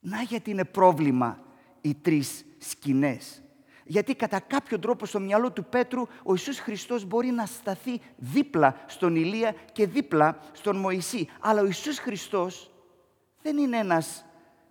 Να 0.00 0.22
γιατί 0.22 0.50
είναι 0.50 0.64
πρόβλημα 0.64 1.38
οι 1.80 1.94
τρεις 1.94 2.44
σκηνές. 2.58 3.42
Γιατί 3.84 4.14
κατά 4.14 4.40
κάποιο 4.40 4.78
τρόπο 4.78 5.06
στο 5.06 5.20
μυαλό 5.20 5.52
του 5.52 5.64
Πέτρου 5.64 6.00
ο 6.22 6.30
Ιησούς 6.30 6.58
Χριστός 6.58 7.04
μπορεί 7.04 7.30
να 7.30 7.46
σταθεί 7.46 8.00
δίπλα 8.16 8.76
στον 8.86 9.16
Ηλία 9.16 9.54
και 9.72 9.86
δίπλα 9.86 10.38
στον 10.52 10.76
Μωυσή. 10.76 11.28
Αλλά 11.40 11.60
ο 11.60 11.64
Ιησούς 11.64 11.98
Χριστός 11.98 12.70
δεν 13.42 13.56
είναι 13.56 13.76
ένας 13.76 14.24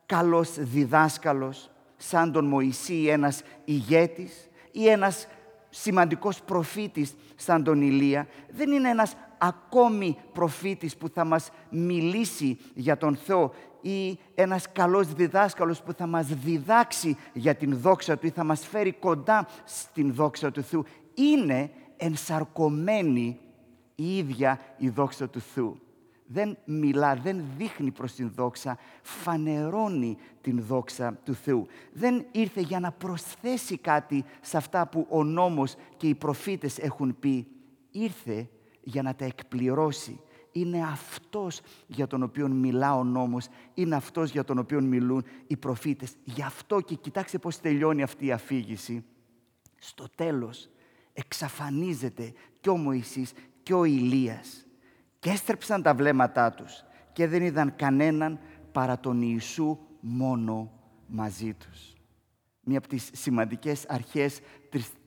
καλός 0.05 0.53
διδάσκαλος 0.59 1.71
σαν 1.97 2.31
τον 2.31 2.45
Μωυσή, 2.45 3.05
ένας 3.07 3.41
ηγέτης 3.65 4.49
ή 4.71 4.87
ένας 4.87 5.27
σημαντικός 5.77 6.41
προφήτης 6.41 7.15
σαν 7.35 7.63
τον 7.63 7.81
Ηλία. 7.81 8.27
Δεν 8.49 8.71
είναι 8.71 8.89
ένας 8.89 9.15
ακόμη 9.37 10.17
προφήτης 10.33 10.97
που 10.97 11.09
θα 11.09 11.25
μας 11.25 11.49
μιλήσει 11.69 12.57
για 12.73 12.97
τον 12.97 13.15
Θεό 13.15 13.53
ή 13.81 14.19
ένας 14.35 14.71
καλός 14.71 15.13
διδάσκαλος 15.13 15.81
που 15.81 15.93
θα 15.93 16.07
μας 16.07 16.27
διδάξει 16.27 17.17
για 17.33 17.55
την 17.55 17.77
δόξα 17.77 18.17
Του 18.17 18.25
ή 18.25 18.29
θα 18.29 18.43
μας 18.43 18.65
φέρει 18.67 18.91
κοντά 18.93 19.47
στην 19.63 20.13
δόξα 20.13 20.51
του 20.51 20.63
Θεού. 20.63 20.85
Είναι 21.13 21.71
ενσαρκωμένη 21.97 23.39
η 23.95 24.17
ίδια 24.17 24.59
η 24.77 24.89
δόξα 24.89 25.29
του 25.29 25.39
Θεού 25.39 25.84
δεν 26.27 26.57
μιλά, 26.65 27.15
δεν 27.15 27.43
δείχνει 27.57 27.91
προς 27.91 28.13
την 28.13 28.31
δόξα, 28.35 28.77
φανερώνει 29.01 30.17
την 30.41 30.63
δόξα 30.63 31.19
του 31.23 31.33
Θεού. 31.33 31.67
Δεν 31.93 32.25
ήρθε 32.31 32.61
για 32.61 32.79
να 32.79 32.91
προσθέσει 32.91 33.77
κάτι 33.77 34.25
σε 34.41 34.57
αυτά 34.57 34.87
που 34.87 35.07
ο 35.09 35.23
νόμος 35.23 35.75
και 35.97 36.07
οι 36.07 36.15
προφήτες 36.15 36.77
έχουν 36.77 37.19
πει. 37.19 37.47
Ήρθε 37.91 38.49
για 38.81 39.01
να 39.01 39.15
τα 39.15 39.25
εκπληρώσει. 39.25 40.19
Είναι 40.51 40.83
αυτός 40.83 41.61
για 41.87 42.07
τον 42.07 42.23
οποίο 42.23 42.47
μιλά 42.47 42.95
ο 42.95 43.03
νόμος, 43.03 43.47
είναι 43.73 43.95
αυτός 43.95 44.31
για 44.31 44.43
τον 44.43 44.57
οποίο 44.57 44.81
μιλούν 44.81 45.23
οι 45.47 45.57
προφήτες. 45.57 46.13
Γι' 46.23 46.43
αυτό 46.43 46.81
και 46.81 46.95
κοιτάξτε 46.95 47.37
πώς 47.37 47.59
τελειώνει 47.59 48.03
αυτή 48.03 48.25
η 48.25 48.31
αφήγηση. 48.31 49.03
Στο 49.79 50.05
τέλος 50.15 50.69
εξαφανίζεται 51.13 52.33
και 52.59 52.69
ο 52.69 52.77
Μωυσής 52.77 53.33
και 53.63 53.73
ο 53.73 53.83
Ηλίας 53.83 54.64
και 55.25 55.31
έστρεψαν 55.31 55.81
τα 55.81 55.93
βλέμματά 55.93 56.51
τους 56.51 56.83
και 57.13 57.27
δεν 57.27 57.41
είδαν 57.41 57.75
κανέναν 57.75 58.39
παρά 58.71 58.99
τον 58.99 59.21
Ιησού 59.21 59.77
μόνο 59.99 60.71
μαζί 61.07 61.53
τους. 61.53 61.93
Μία 62.63 62.77
από 62.77 62.87
τις 62.87 63.09
σημαντικές 63.13 63.85
αρχές 63.87 64.39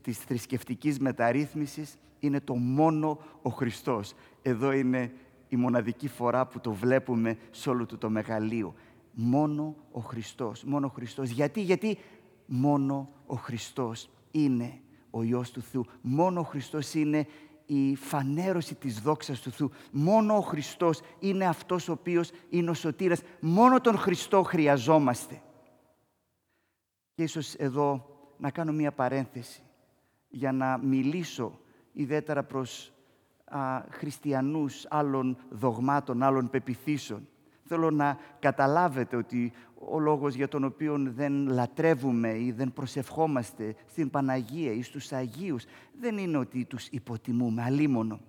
της 0.01 0.19
θρησκευτικής 0.19 0.99
μεταρρύθμισης 0.99 1.97
είναι 2.19 2.41
το 2.41 2.55
μόνο 2.55 3.19
ο 3.43 3.51
Χριστός. 3.51 4.15
Εδώ 4.43 4.73
είναι 4.73 5.13
η 5.49 5.57
μοναδική 5.57 6.09
φορά 6.09 6.47
που 6.47 6.61
το 6.61 6.73
βλέπουμε 6.73 7.39
σε 7.51 7.71
όλο 7.71 7.87
του 7.87 7.99
το 7.99 8.11
μεγαλείο. 8.11 8.75
Μόνο 9.13 9.77
ο 9.93 10.01
Χριστός, 10.01 10.65
μόνο 10.65 10.87
ο 10.87 10.91
Χριστός. 10.91 11.31
Γιατί, 11.31 11.61
γιατί 11.61 11.99
μόνο 12.47 13.09
ο 13.27 13.35
Χριστός 13.35 14.11
είναι 14.31 14.81
ο 15.11 15.23
Υιός 15.23 15.51
του 15.51 15.61
Θεού. 15.61 15.85
Μόνο 16.01 16.41
ο 16.41 16.45
Χριστός 16.45 16.95
είναι 16.95 17.27
η 17.71 17.97
φανέρωση 17.97 18.75
της 18.75 19.01
δόξας 19.01 19.41
του 19.41 19.51
Θεού. 19.51 19.71
Μόνο 19.91 20.37
ο 20.37 20.41
Χριστός 20.41 21.01
είναι 21.19 21.47
αυτός 21.47 21.89
ο 21.89 21.93
οποίος 21.93 22.31
είναι 22.49 22.71
ο 22.71 22.75
σωτήρας. 22.75 23.23
Μόνο 23.41 23.81
τον 23.81 23.99
Χριστό 23.99 24.43
χρειαζόμαστε. 24.43 25.43
Και 27.15 27.23
ίσως 27.23 27.55
εδώ 27.55 28.07
να 28.39 28.51
κάνω 28.51 28.73
μία 28.73 28.93
παρένθεση 28.93 29.63
για 30.29 30.53
να 30.53 30.79
μιλήσω 30.79 31.61
ιδιαίτερα 31.93 32.43
προς 32.43 32.93
α, 33.45 33.81
χριστιανούς 33.91 34.87
άλλων 34.89 35.37
δογμάτων, 35.51 36.23
άλλων 36.23 36.51
πεπιθήσεων. 36.51 37.29
Θέλω 37.69 37.91
να 37.91 38.19
καταλάβετε 38.39 39.17
ότι 39.17 39.53
ο 39.91 39.99
λόγος 39.99 40.35
για 40.35 40.49
τον 40.49 40.65
οποίο 40.65 40.97
δεν 40.99 41.49
λατρεύουμε 41.49 42.39
ή 42.39 42.53
δεν 42.53 42.73
προσευχόμαστε 42.73 43.75
στην 43.87 44.11
Παναγία 44.11 44.73
ή 44.73 44.83
στους 44.83 45.13
Αγίους 45.13 45.65
δεν 46.01 46.19
είναι 46.19 46.37
ότι 46.37 46.65
τους 46.65 46.87
υποτιμούμε, 46.87 47.63
αλίμονο. 47.63 48.21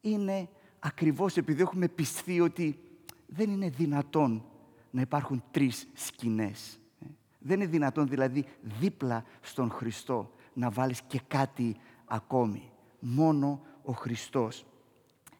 Είναι 0.00 0.48
ακριβώς 0.78 1.36
επειδή 1.36 1.62
έχουμε 1.62 1.88
πιστεί 1.88 2.40
ότι 2.40 2.78
δεν 3.26 3.50
είναι 3.50 3.68
δυνατόν 3.68 4.44
να 4.90 5.00
υπάρχουν 5.00 5.42
τρεις 5.50 5.88
σκηνές. 5.94 6.80
Δεν 7.38 7.60
είναι 7.60 7.70
δυνατόν 7.70 8.08
δηλαδή 8.08 8.44
δίπλα 8.80 9.24
στον 9.40 9.70
Χριστό 9.70 10.30
να 10.52 10.70
βάλεις 10.70 11.02
και 11.02 11.20
κάτι 11.28 11.76
ακόμη. 12.04 12.70
Μόνο 13.00 13.60
ο 13.82 13.92
Χριστός. 13.92 14.64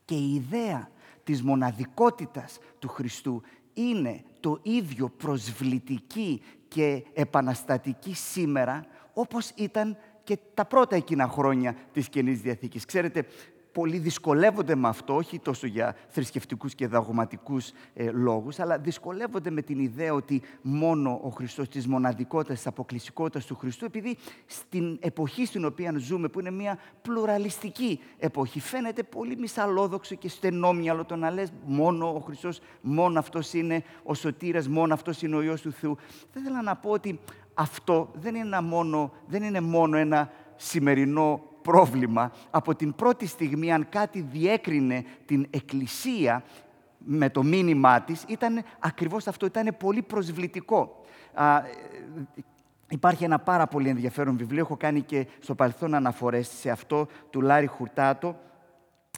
Και 0.05 0.15
η 0.15 0.35
ιδέα 0.35 0.91
της 1.31 1.43
μοναδικότητας 1.43 2.59
του 2.79 2.89
Χριστού 2.89 3.43
είναι 3.75 4.25
το 4.41 4.59
ίδιο 4.63 5.09
προσβλητική 5.09 6.43
και 6.69 7.05
επαναστατική 7.13 8.15
σήμερα 8.15 8.87
όπως 9.15 9.53
ήταν 9.55 9.97
και 10.25 10.39
τα 10.55 10.65
πρώτα 10.65 10.97
εκείνα 10.97 11.29
χρόνια 11.29 11.77
της 11.93 12.09
Καινής 12.09 12.41
Διαθήκης. 12.41 12.85
Ξέρετε, 12.85 13.27
πολλοί 13.73 13.99
δυσκολεύονται 13.99 14.75
με 14.75 14.89
αυτό, 14.89 15.15
όχι 15.17 15.39
τόσο 15.39 15.67
για 15.67 15.97
θρησκευτικούς 16.09 16.75
και 16.75 16.87
δαγματικούς 16.87 17.71
ε, 17.95 18.11
λόγους, 18.11 18.59
αλλά 18.59 18.79
δυσκολεύονται 18.79 19.51
με 19.51 19.63
την 19.63 19.79
ιδέα 19.79 20.13
ότι 20.15 20.43
μόνο 20.63 21.21
ο 21.23 21.29
Χριστός 21.29 21.69
της 21.69 21.87
μοναδικότητας, 21.87 22.57
της 22.57 22.67
αποκλειστικότητας 22.67 23.47
του 23.47 23.57
Χριστού, 23.57 23.85
επειδή 23.85 24.17
στην 24.47 24.99
εποχή 25.01 25.47
στην 25.47 25.65
οποία 25.65 25.95
ζούμε, 25.97 26.29
που 26.29 26.41
είναι 26.41 26.51
μια 26.51 26.79
πλουραλιστική 27.03 28.01
εποχή, 28.19 28.61
φαίνεται 28.61 29.03
πολύ 29.03 29.37
μισαλόδοξο 29.37 30.15
και 30.15 30.29
στενόμυαλο 30.29 31.05
το 31.05 31.17
να 31.17 31.31
λες 31.31 31.53
μόνο 31.65 32.15
ο 32.15 32.21
Χριστός, 32.21 32.61
μόνο 32.81 33.19
αυτός 33.19 33.53
είναι 33.53 33.83
ο 34.03 34.15
σωτήρας, 34.15 34.69
μόνο 34.69 34.95
αυτός 34.95 35.23
είναι 35.23 35.37
ο 35.37 35.43
Υιός 35.43 35.61
του 35.61 35.73
Θεού. 35.73 35.97
Θα 36.33 36.41
ήθελα 36.41 36.63
να 36.63 36.77
πω 36.77 36.91
ότι 36.91 37.21
αυτό 37.55 38.11
δεν 38.15 38.35
είναι 38.35 38.61
μόνο, 38.61 39.13
δεν 39.27 39.43
είναι 39.43 39.61
μόνο 39.61 39.97
ένα 39.97 40.31
σημερινό 40.57 41.50
πρόβλημα. 41.63 42.33
Από 42.51 42.75
την 42.75 42.95
πρώτη 42.95 43.27
στιγμή, 43.27 43.73
αν 43.73 43.89
κάτι 43.89 44.21
διέκρινε 44.21 45.05
την 45.27 45.47
Εκκλησία 45.51 46.43
με 46.99 47.31
το 47.31 47.43
μήνυμά 47.43 48.01
της, 48.01 48.25
ήταν 48.29 48.63
ακριβώς 48.79 49.27
αυτό, 49.27 49.47
ήταν 49.47 49.77
πολύ 49.79 50.03
προσβλητικό. 50.03 51.05
Υπάρχει 52.89 53.25
ένα 53.25 53.39
πάρα 53.39 53.67
πολύ 53.67 53.89
ενδιαφέρον 53.89 54.37
βιβλίο, 54.37 54.61
έχω 54.61 54.77
κάνει 54.77 55.01
και 55.01 55.27
στο 55.41 55.55
παρελθόν 55.55 55.95
αναφορές 55.95 56.49
σε 56.49 56.71
αυτό, 56.71 57.07
του 57.31 57.41
Λάρι 57.41 57.67
Χουρτάτο, 57.67 58.37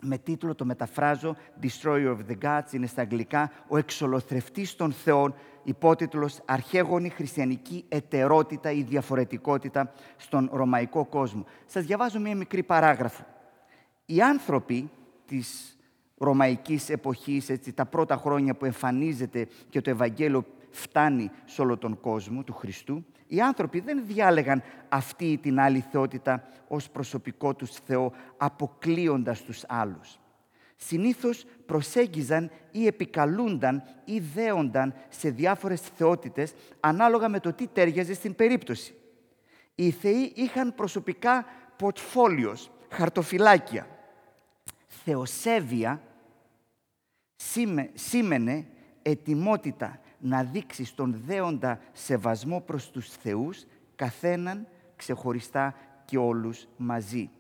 με 0.03 0.19
τίτλο, 0.19 0.55
το 0.55 0.65
μεταφράζω, 0.65 1.37
Destroyer 1.63 2.17
of 2.17 2.31
the 2.31 2.37
Gods, 2.43 2.73
είναι 2.73 2.87
στα 2.87 3.03
αγγλικά, 3.03 3.51
«Ο 3.69 3.77
εξολοθρευτής 3.77 4.77
των 4.77 4.93
θεών», 4.93 5.35
υπότιτλος 5.63 6.41
«Αρχαίγονη 6.45 7.09
χριστιανική 7.09 7.85
ετερότητα 7.89 8.71
ή 8.71 8.83
διαφορετικότητα 8.83 9.93
στον 10.17 10.51
ρωμαϊκό 10.53 11.05
κόσμο». 11.05 11.45
Σας 11.67 11.85
διαβάζω 11.85 12.21
μία 12.21 12.37
μικρή 12.37 12.63
παράγραφο. 12.63 13.27
Οι 14.07 14.23
άνθρωποι 14.23 14.91
της 15.27 15.77
ρωμαϊκής 16.19 16.91
εποχής, 16.91 17.49
έτσι, 17.49 17.73
τα 17.73 17.87
πρώτα 17.87 18.17
χρόνια 18.17 18.55
που 18.55 18.65
εμφανίζεται 18.65 19.49
και 19.69 19.81
το 19.81 19.91
Ευαγγέλιο 19.91 20.45
φτάνει 20.71 21.31
σε 21.45 21.61
όλο 21.61 21.77
τον 21.77 22.01
κόσμο 22.01 22.43
του 22.43 22.53
Χριστού, 22.53 23.05
οι 23.33 23.41
άνθρωποι 23.41 23.81
δεν 23.81 24.03
διάλεγαν 24.07 24.63
αυτή 24.89 25.25
ή 25.25 25.39
την 25.39 25.61
άλλη 25.61 25.85
θεότητα 25.91 26.49
ως 26.69 26.91
προσωπικό 26.91 27.55
τους 27.55 27.71
Θεό, 27.71 28.13
αποκλείοντας 28.37 29.43
τους 29.43 29.65
άλλους. 29.69 30.19
Συνήθως 30.77 31.45
προσέγγιζαν 31.67 32.51
ή 32.71 32.87
επικαλούνταν 32.87 33.83
ή 34.05 34.21
δέονταν 34.21 34.95
σε 35.09 35.31
διάφορες 35.31 35.81
θεότητες 35.81 36.55
ανάλογα 36.81 37.29
με 37.29 37.41
το 37.41 37.53
τι 37.53 37.67
τέριαζε 37.67 38.15
στην 38.15 38.35
περίπτωση. 38.35 38.95
Οι 39.75 39.91
θεοί 39.91 40.33
είχαν 40.35 40.75
προσωπικά 40.75 41.47
πορτφόλιος, 41.77 42.71
χαρτοφυλάκια. 42.91 43.87
Θεοσέβεια 44.87 46.03
σήμαινε 47.95 48.67
ετοιμότητα 49.03 50.01
να 50.25 50.45
δείξεις 50.45 50.89
στον 50.89 51.23
δέοντα 51.27 51.81
σεβασμό 51.93 52.61
προς 52.61 52.91
τους 52.91 53.09
θεούς, 53.09 53.65
καθέναν 53.97 54.67
ξεχωριστά 54.97 55.75
και 56.05 56.19
όλους 56.19 56.67
μαζί. 56.77 57.31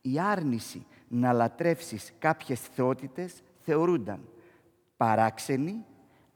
Η 0.00 0.20
άρνηση 0.20 0.86
να 1.08 1.32
λατρεύσεις 1.32 2.12
κάποιες 2.18 2.60
θεότητες 2.60 3.42
θεωρούνταν 3.60 4.20
παράξενη, 4.96 5.84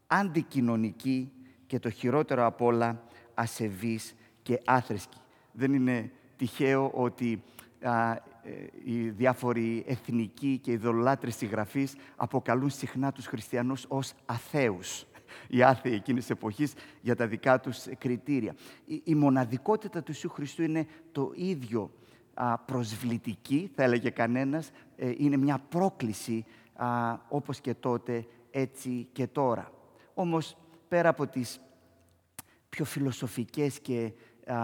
αντικοινωνική 0.06 1.32
και 1.66 1.78
το 1.78 1.90
χειρότερο 1.90 2.46
απ' 2.46 2.62
όλα 2.62 3.02
ασεβής 3.34 4.14
και 4.42 4.60
άθρεσκη. 4.64 5.18
Δεν 5.52 5.72
είναι 5.72 6.10
τυχαίο 6.36 6.90
ότι 6.94 7.42
α, 7.82 8.12
ε, 8.12 8.20
οι 8.84 9.08
διάφοροι 9.10 9.84
εθνικοί 9.86 10.58
και 10.58 10.72
ειδωλολάτρες 10.72 11.36
συγγραφείς 11.36 11.94
αποκαλούν 12.16 12.70
συχνά 12.70 13.12
τους 13.12 13.26
χριστιανούς 13.26 13.84
ως 13.88 14.12
αθέους 14.26 15.06
οι 15.48 15.62
άθεοι 15.62 15.92
εκείνης 15.92 16.26
τη 16.26 16.32
εποχής 16.32 16.72
για 17.00 17.16
τα 17.16 17.26
δικά 17.26 17.60
τους 17.60 17.84
κριτήρια. 17.98 18.54
Η, 19.04 19.14
μοναδικότητα 19.14 20.02
του 20.02 20.10
Ιησού 20.10 20.28
Χριστού 20.28 20.62
είναι 20.62 20.86
το 21.12 21.32
ίδιο 21.34 21.90
α, 22.34 22.58
προσβλητική, 22.58 23.70
θα 23.74 23.82
έλεγε 23.82 24.10
κανένας, 24.10 24.70
ε, 24.96 25.12
είναι 25.16 25.36
μια 25.36 25.58
πρόκληση 25.68 26.44
α, 26.74 26.86
όπως 27.28 27.60
και 27.60 27.74
τότε, 27.74 28.26
έτσι 28.50 29.08
και 29.12 29.26
τώρα. 29.26 29.72
Όμως, 30.14 30.56
πέρα 30.88 31.08
από 31.08 31.26
τις 31.26 31.60
πιο 32.68 32.84
φιλοσοφικές 32.84 33.80
και 33.80 34.12
α, 34.46 34.56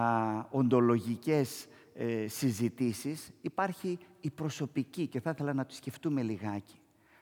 οντολογικές 0.50 1.66
ε, 1.94 2.26
συζητήσεις, 2.28 3.30
υπάρχει 3.40 3.98
η 4.20 4.30
προσωπική 4.30 5.06
και 5.06 5.20
θα 5.20 5.30
ήθελα 5.30 5.52
να 5.52 5.66
το 5.66 5.74
σκεφτούμε 5.74 6.22
λιγάκι. 6.22 6.80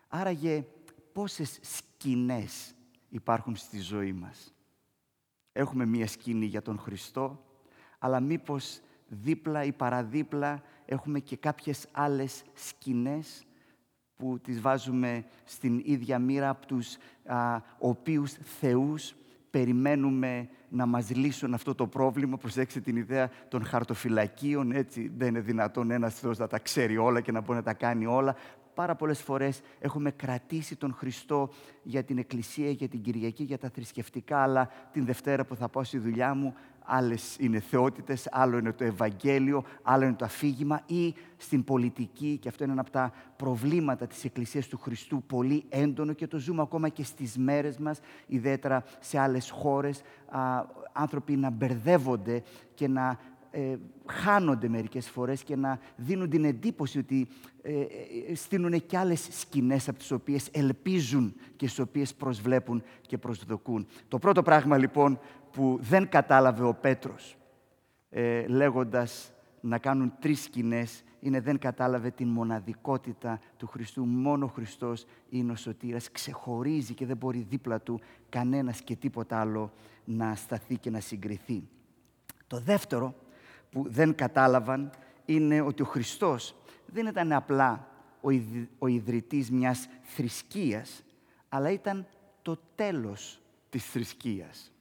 Άραγε 0.09 0.65
πόσες 1.13 1.59
σκηνές 1.63 2.75
υπάρχουν 3.11 3.57
στη 3.57 3.81
ζωή 3.81 4.13
μας. 4.13 4.55
Έχουμε 5.53 5.87
μία 5.87 6.07
σκηνή 6.07 6.47
για 6.47 6.63
τον 6.63 6.79
Χριστό, 6.79 7.45
αλλά 7.99 8.21
μήπως 8.21 8.81
δίπλα 9.09 9.65
ή 9.65 9.73
παραδίπλα 9.73 10.63
έχουμε 10.85 11.19
και 11.19 11.37
κάποιες 11.37 11.87
άλλες 11.93 12.43
σκηνές 12.55 13.45
που 14.17 14.39
τις 14.43 14.61
βάζουμε 14.61 15.25
στην 15.45 15.83
ίδια 15.85 16.19
μοίρα 16.19 16.49
από 16.49 16.67
τους 16.67 16.97
α, 17.25 17.61
οποίους 17.79 18.33
θεούς 18.33 19.15
περιμένουμε 19.51 20.49
να 20.69 20.87
μας 20.87 21.11
λύσουν 21.11 21.55
αυτό 21.55 21.75
το 21.75 21.87
πρόβλημα. 21.87 22.37
Προσέξτε 22.37 22.81
την 22.81 22.97
ιδέα 22.97 23.31
των 23.49 23.65
χαρτοφυλακίων, 23.65 24.73
έτσι 24.73 25.13
δεν 25.17 25.29
είναι 25.29 25.41
δυνατόν 25.41 25.91
ένας 25.91 26.15
Θεός 26.15 26.39
να 26.39 26.47
τα 26.47 26.59
ξέρει 26.59 26.97
όλα 26.97 27.21
και 27.21 27.33
να 27.33 27.41
μπορεί 27.41 27.59
να 27.59 27.65
τα 27.65 27.75
κάνει 27.75 28.07
όλα 28.07 28.37
πάρα 28.81 28.95
πολλές 28.95 29.23
φορές 29.23 29.61
έχουμε 29.79 30.11
κρατήσει 30.11 30.77
τον 30.77 30.95
Χριστό 30.95 31.51
για 31.83 32.05
την 32.05 32.19
Εκκλησία, 32.19 32.71
για 32.71 32.89
την 32.89 33.03
Κυριακή, 33.03 33.43
για 33.43 33.59
τα 33.59 33.69
θρησκευτικά, 33.69 34.43
αλλά 34.43 34.69
την 34.93 35.05
Δευτέρα 35.05 35.45
που 35.45 35.57
θα 35.57 35.69
πάω 35.69 35.85
στη 35.85 35.99
δουλειά 35.99 36.35
μου, 36.35 36.55
άλλες 36.85 37.37
είναι 37.39 37.61
θεότητες, 37.61 38.29
άλλο 38.31 38.59
είναι 38.59 38.73
το 38.73 38.85
Ευαγγέλιο, 38.85 39.65
άλλο 39.83 40.05
είναι 40.05 40.15
το 40.15 40.25
αφήγημα 40.25 40.83
ή 40.87 41.15
στην 41.37 41.65
πολιτική, 41.65 42.39
και 42.41 42.49
αυτό 42.49 42.65
είναι 42.65 42.73
ένα 42.73 42.81
από 42.81 42.91
τα 42.91 43.13
προβλήματα 43.37 44.07
της 44.07 44.25
Εκκλησίας 44.25 44.67
του 44.67 44.79
Χριστού, 44.79 45.23
πολύ 45.23 45.65
έντονο 45.69 46.13
και 46.13 46.27
το 46.27 46.39
ζούμε 46.39 46.63
ακόμα 46.63 46.89
και 46.89 47.05
στις 47.05 47.39
μέρες 47.39 47.79
μας, 47.79 48.01
ιδιαίτερα 48.27 48.85
σε 49.01 49.19
άλλες 49.19 49.51
χώρες, 49.51 50.03
άνθρωποι 50.93 51.37
να 51.37 51.51
μπερδεύονται 51.51 52.43
και 52.75 52.89
να 52.89 53.19
ε, 53.51 53.77
χάνονται 54.07 54.69
μερικές 54.69 55.09
φορές 55.09 55.43
και 55.43 55.57
να 55.57 55.81
δίνουν 55.97 56.31
την 56.31 56.45
εντύπωση 56.45 56.99
ότι 56.99 57.29
ε, 57.63 57.81
ε, 57.81 58.35
στείλουν 58.35 58.87
και 58.87 58.99
άλλες 58.99 59.29
σκηνές 59.31 59.89
από 59.89 59.99
τις 59.99 60.11
οποίες 60.11 60.49
ελπίζουν 60.53 61.35
και 61.57 61.67
στις 61.67 61.79
οποίες 61.79 62.15
προσβλέπουν 62.15 62.83
και 63.01 63.19
προσδοκούν. 63.19 63.87
Το 64.09 64.19
πρώτο 64.19 64.43
πράγμα 64.43 64.77
λοιπόν 64.77 65.19
που 65.53 65.79
δεν 65.81 66.09
κατάλαβε 66.09 66.65
ο 66.65 66.75
Πέτρος 66.75 67.37
ε, 68.11 68.47
λέγοντας 68.47 69.33
να 69.61 69.79
κάνουν 69.79 70.13
τρεις 70.21 70.43
σκηνές 70.43 71.05
είναι 71.21 71.41
δεν 71.41 71.59
κατάλαβε 71.59 72.11
την 72.11 72.29
μοναδικότητα 72.29 73.41
του 73.57 73.67
Χριστού. 73.67 74.05
Μόνο 74.05 74.45
ο 74.45 74.49
Χριστός 74.49 75.07
είναι 75.29 75.53
ο 75.53 75.57
σωτήρας, 75.57 76.11
ξεχωρίζει 76.11 76.95
και 76.95 77.07
δεν 77.07 77.17
μπορεί 77.17 77.47
δίπλα 77.49 77.81
του 77.81 78.01
κανένας 78.29 78.83
και 78.83 78.97
τίποτα 78.97 79.41
άλλο 79.41 79.73
να 80.05 80.35
σταθεί 80.35 80.77
και 80.77 80.91
να 80.91 81.01
συγκριθεί. 81.01 81.63
Το 82.47 82.61
δεύτερο 82.61 83.15
που 83.71 83.85
δεν 83.89 84.15
κατάλαβαν 84.15 84.91
είναι 85.25 85.61
ότι 85.61 85.83
ο 85.83 85.85
Χριστός 85.85 86.55
δεν 86.87 87.07
ήταν 87.07 87.33
απλά 87.33 87.89
ο 88.79 88.87
ιδρυτής 88.87 89.51
μιας 89.51 89.89
θρησκείας, 90.03 91.03
αλλά 91.49 91.71
ήταν 91.71 92.07
το 92.43 92.59
τέλος 92.75 93.41
της 93.71 93.85
θρησκείας. 93.85 94.73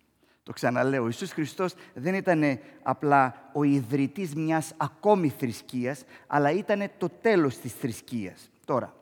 Το 0.43 0.53
ξαναλέω, 0.53 1.03
ο 1.03 1.05
Ιησούς 1.05 1.31
Χριστός 1.31 1.73
δεν 1.93 2.13
ήταν 2.13 2.59
απλά 2.83 3.49
ο 3.53 3.63
ιδρυτής 3.63 4.35
μιας 4.35 4.73
ακόμη 4.77 5.29
θρησκείας, 5.29 6.03
αλλά 6.27 6.51
ήταν 6.51 6.89
το 6.97 7.09
τέλος 7.21 7.57
της 7.57 7.73
θρησκείας. 7.73 8.49
Τώρα, 8.65 8.93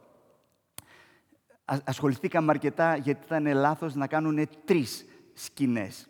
ασχοληθήκαμε 1.84 2.52
αρκετά 2.52 2.96
γιατί 2.96 3.22
ήταν 3.26 3.54
λάθος 3.54 3.96
να 3.96 4.08
κάνουν 4.08 4.50
τρεις 4.66 5.06
σκηνές. 5.34 6.08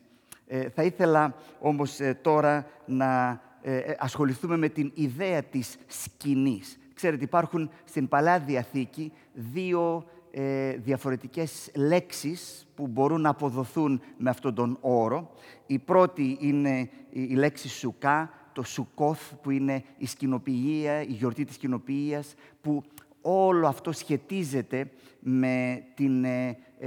Ε, 0.48 0.70
θα 0.70 0.84
ήθελα 0.84 1.36
όμως 1.60 2.00
ε, 2.00 2.14
τώρα 2.14 2.68
να 2.86 3.42
ε, 3.68 3.78
ε, 3.78 3.96
ασχοληθούμε 4.00 4.58
με 4.58 4.70
την 4.70 4.92
ιδέα 4.94 5.44
της 5.44 5.78
σκηνής. 5.88 6.80
Ξέρετε, 6.94 7.24
υπάρχουν 7.24 7.70
στην 7.84 8.08
Παλιά 8.08 8.40
Διαθήκη 8.40 9.12
δύο 9.34 10.06
ε, 10.32 10.72
διαφορετικές 10.78 11.72
λέξεις 11.76 12.68
που 12.76 12.88
μπορούν 12.88 13.22
να 13.22 13.30
αποδοθούν 13.30 14.02
με 14.18 14.30
αυτόν 14.30 14.54
τον 14.54 14.78
όρο. 14.82 15.32
Η 15.66 15.80
πρώτη 15.80 16.38
είναι 16.40 16.90
η 17.10 17.34
λέξη 17.34 17.70
σουκά, 17.70 18.32
το 18.54 18.64
σουκόθ 18.64 19.34
που 19.42 19.52
είναι 19.52 19.84
η 19.98 20.06
σκηνοποιία, 20.06 21.02
η 21.02 21.12
γιορτή 21.12 21.46
της 21.46 21.56
σκηνοποιίας, 21.56 22.34
που 22.62 22.84
όλο 23.22 23.68
αυτό 23.68 23.92
σχετίζεται 23.92 24.90
με 25.20 25.84
την 25.96 26.26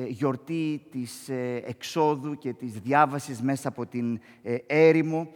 γιορτή 0.08 0.82
της 0.90 1.28
εξόδου 1.66 2.38
και 2.38 2.52
της 2.52 2.72
διάβασης 2.72 3.40
μέσα 3.42 3.68
από 3.68 3.86
την 3.86 4.20
έρημο 4.66 5.28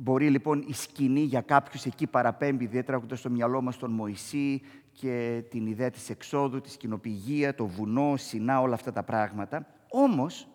Μπορεί 0.00 0.30
λοιπόν 0.30 0.64
η 0.66 0.72
σκηνή 0.72 1.20
για 1.20 1.40
κάποιους 1.40 1.84
εκεί 1.84 2.06
παραπέμπει, 2.06 2.64
ιδιαίτερα 2.64 2.96
έχοντας 2.96 3.18
στο 3.18 3.30
μυαλό 3.30 3.60
μας 3.62 3.76
τον 3.76 3.90
Μωυσή 3.90 4.62
και 4.92 5.44
την 5.50 5.66
ιδέα 5.66 5.90
της 5.90 6.10
εξόδου, 6.10 6.60
τη 6.60 6.70
σκηνοπηγία, 6.70 7.54
το 7.54 7.66
βουνό, 7.66 8.16
Σινά, 8.16 8.60
όλα 8.60 8.74
αυτά 8.74 8.92
τα 8.92 9.02
πράγματα. 9.02 9.66
Όμως, 9.90 10.48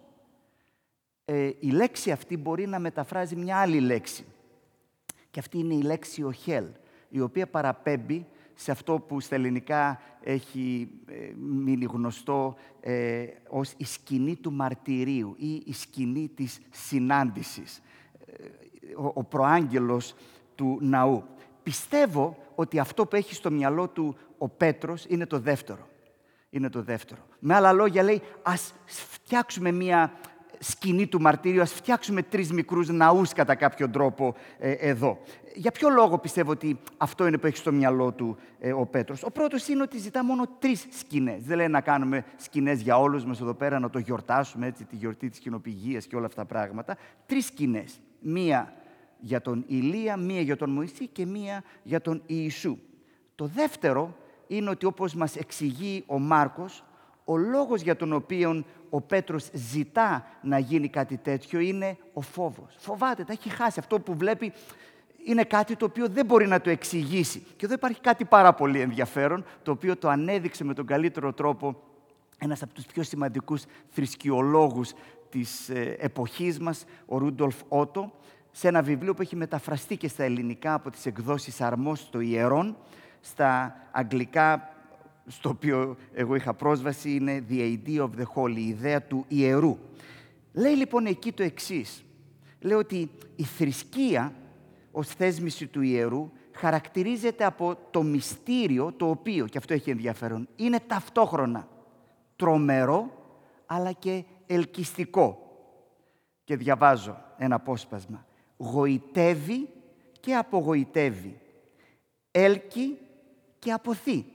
ε, 1.26 1.52
η 1.60 1.70
λέξη 1.70 2.12
αυτή 2.12 2.38
μπορεί 2.38 2.68
να 2.68 2.80
μεταφράζει 2.80 3.36
μια 3.36 3.58
άλλη 3.58 3.80
λέξη. 3.80 4.26
Και 5.32 5.40
αυτή 5.40 5.58
είναι 5.58 5.74
η 5.74 5.82
λέξη 5.82 6.24
«οχέλ», 6.24 6.66
η 7.10 7.20
οποία 7.20 7.48
παραπέμπει 7.48 8.26
σε 8.54 8.72
αυτό 8.72 9.00
που 9.00 9.20
στα 9.20 9.36
ελληνικά 9.36 10.02
έχει 10.22 10.90
ε, 11.06 11.32
μείνει 11.36 11.86
γνωστό 11.86 12.56
ε, 12.80 13.26
ως 13.50 13.74
η 13.78 13.86
σκηνή 13.86 14.36
του 14.36 14.52
μαρτυρίου 14.52 15.36
ή 15.38 15.64
η 15.66 15.74
σκηνή 15.74 16.32
της 16.36 16.60
συνάντησης 16.70 17.82
ο, 18.98 19.12
ο 19.14 19.24
προάγγελος 19.24 20.16
του 20.56 20.78
ναού. 20.82 21.24
Πιστεύω 21.64 22.38
ότι 22.56 22.80
αυτό 22.80 23.06
που 23.06 23.16
έχει 23.16 23.34
στο 23.34 23.52
μυαλό 23.52 23.88
του 23.88 24.16
ο 24.38 24.50
Πέτρος 24.50 25.06
είναι 25.08 25.26
το 25.26 25.40
δεύτερο. 25.40 25.88
Είναι 26.50 26.70
το 26.70 26.82
δεύτερο. 26.82 27.22
Με 27.40 27.56
άλλα 27.56 27.72
λόγια 27.72 28.04
λέει, 28.04 28.22
ας 28.44 28.74
φτιάξουμε 28.86 29.72
μία 29.72 30.14
σκηνή 30.60 31.08
του 31.08 31.22
μαρτύριου, 31.22 31.62
ας 31.62 31.74
φτιάξουμε 31.74 32.22
τρεις 32.24 32.52
μικρούς 32.52 32.90
ναούς 32.90 33.34
κατά 33.34 33.56
κάποιο 33.56 33.90
τρόπο 33.90 34.36
ε, 34.60 34.72
εδώ. 34.72 35.20
Για 35.56 35.72
ποιο 35.72 35.90
λόγο 35.90 36.18
πιστεύω 36.18 36.52
ότι 36.52 36.80
αυτό 36.98 37.28
είναι 37.28 37.38
που 37.38 37.48
έχει 37.48 37.58
στο 37.58 37.72
μυαλό 37.72 38.12
του 38.12 38.38
ε, 38.60 38.74
ο 38.74 38.86
Πέτρος; 38.86 39.24
Ο 39.24 39.32
πρώτος 39.32 39.68
είναι 39.68 39.82
ότι 39.82 39.98
ζητά 39.98 40.24
μόνο 40.24 40.44
τρεις 40.60 40.88
σκηνές. 40.92 41.44
Δεν 41.44 41.58
λέει 41.58 41.68
να 41.68 41.82
κάνουμε 41.82 42.26
σκηνές 42.36 42.82
για 42.82 43.00
όλους 43.00 43.26
μας 43.26 43.42
εδώ 43.42 43.54
πέρα, 43.54 43.80
να 43.80 43.90
το 43.90 44.00
γιορτάσουμε, 44.00 44.68
έτσι, 44.68 44.86
τη 44.86 44.96
γιορτή 44.96 45.30
της 45.30 45.40
κοινοπηγίας 45.40 46.06
και 46.06 46.16
όλα 46.16 46.26
αυτά 46.26 46.42
τα 46.42 46.48
πράγματα. 46.48 46.98
Τρεις 47.26 47.46
σκηνές. 47.46 48.00
Μία 48.20 48.74
για 49.26 49.42
τον 49.42 49.64
Ηλία, 49.68 50.18
μία 50.18 50.42
για 50.42 50.56
τον 50.56 50.70
Μωυσή 50.70 51.08
και 51.08 51.26
μία 51.26 51.64
για 51.84 52.02
τον 52.02 52.22
Ιησού. 52.26 52.78
Το 53.36 53.46
δεύτερο 53.46 54.16
είναι 54.48 54.70
ότι 54.70 54.86
όπως 54.86 55.14
μας 55.14 55.36
εξηγεί 55.36 56.04
ο 56.08 56.20
Μάρκος, 56.20 56.84
ο 57.24 57.38
λόγος 57.38 57.82
για 57.82 57.96
τον 57.96 58.14
οποίο 58.14 58.64
ο 58.90 59.02
Πέτρος 59.02 59.50
ζητά 59.54 60.26
να 60.42 60.60
γίνει 60.60 60.90
κάτι 60.90 61.18
τέτοιο 61.18 61.60
είναι 61.60 61.98
ο 62.14 62.22
φόβος. 62.22 62.76
Φοβάται, 62.78 63.24
τα 63.24 63.32
έχει 63.32 63.50
χάσει. 63.50 63.80
Αυτό 63.80 64.00
που 64.00 64.16
βλέπει 64.16 64.54
είναι 65.26 65.44
κάτι 65.44 65.76
το 65.76 65.86
οποίο 65.86 66.08
δεν 66.08 66.26
μπορεί 66.26 66.48
να 66.48 66.62
το 66.62 66.70
εξηγήσει. 66.70 67.44
Και 67.56 67.66
εδώ 67.66 67.74
υπάρχει 67.74 68.02
κάτι 68.02 68.26
πάρα 68.26 68.54
πολύ 68.54 68.80
ενδιαφέρον, 68.80 69.46
το 69.64 69.72
οποίο 69.72 69.98
το 69.98 70.10
ανέδειξε 70.10 70.64
με 70.64 70.74
τον 70.74 70.86
καλύτερο 70.86 71.34
τρόπο 71.34 71.84
ένας 72.38 72.62
από 72.62 72.74
τους 72.74 72.86
πιο 72.86 73.04
σημαντικούς 73.04 73.64
θρησκειολόγους 73.90 74.92
της 75.30 75.70
ε, 75.70 75.96
εποχής 76.00 76.60
μας, 76.60 76.86
ο 77.06 77.18
Ρούντολφ 77.18 77.56
Ότο, 77.68 78.12
σε 78.56 78.68
ένα 78.68 78.82
βιβλίο 78.82 79.14
που 79.14 79.22
έχει 79.22 79.36
μεταφραστεί 79.36 79.98
και 79.98 80.08
στα 80.08 80.24
ελληνικά 80.24 80.74
από 80.74 80.90
τις 80.90 81.06
εκδόσεις 81.06 81.62
Αρμός 81.62 82.10
το 82.10 82.20
Ιερών, 82.20 82.78
στα 83.22 83.76
αγγλικά, 83.92 84.74
στο 85.28 85.50
οποίο 85.50 85.98
εγώ 86.14 86.36
είχα 86.36 86.54
πρόσβαση, 86.54 87.16
είναι 87.16 87.46
«The 87.50 87.78
idea 87.78 88.00
of 88.00 88.10
the 88.18 88.26
holy», 88.36 88.56
η 88.56 88.68
ιδέα 88.68 89.02
του 89.02 89.26
ιερού. 89.28 89.78
Λέει 90.54 90.74
λοιπόν 90.74 91.06
εκεί 91.06 91.32
το 91.32 91.44
εξής. 91.44 92.04
Λέει 92.60 92.78
ότι 92.78 93.10
η 93.36 93.44
θρησκεία 93.44 94.34
ως 94.92 95.08
θέσμηση 95.08 95.68
του 95.68 95.82
ιερού 95.82 96.32
χαρακτηρίζεται 96.52 97.46
από 97.46 97.78
το 97.92 98.04
μυστήριο 98.04 98.92
το 98.98 99.10
οποίο, 99.10 99.46
και 99.46 99.58
αυτό 99.58 99.74
έχει 99.74 99.90
ενδιαφέρον, 99.90 100.48
είναι 100.56 100.80
ταυτόχρονα 100.88 101.68
τρομερό 102.36 103.12
αλλά 103.66 103.92
και 103.92 104.24
ελκυστικό. 104.48 105.38
Και 106.44 106.56
διαβάζω 106.56 107.18
ένα 107.38 107.56
απόσπασμα 107.56 108.26
γοητεύει 108.64 109.70
και 110.20 110.36
απογοητεύει, 110.36 111.40
έλκει 112.32 112.98
και 113.60 113.72
αποθεί, 113.72 114.26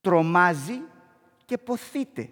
τρομάζει 0.00 0.80
και 1.44 1.58
ποθείται, 1.58 2.30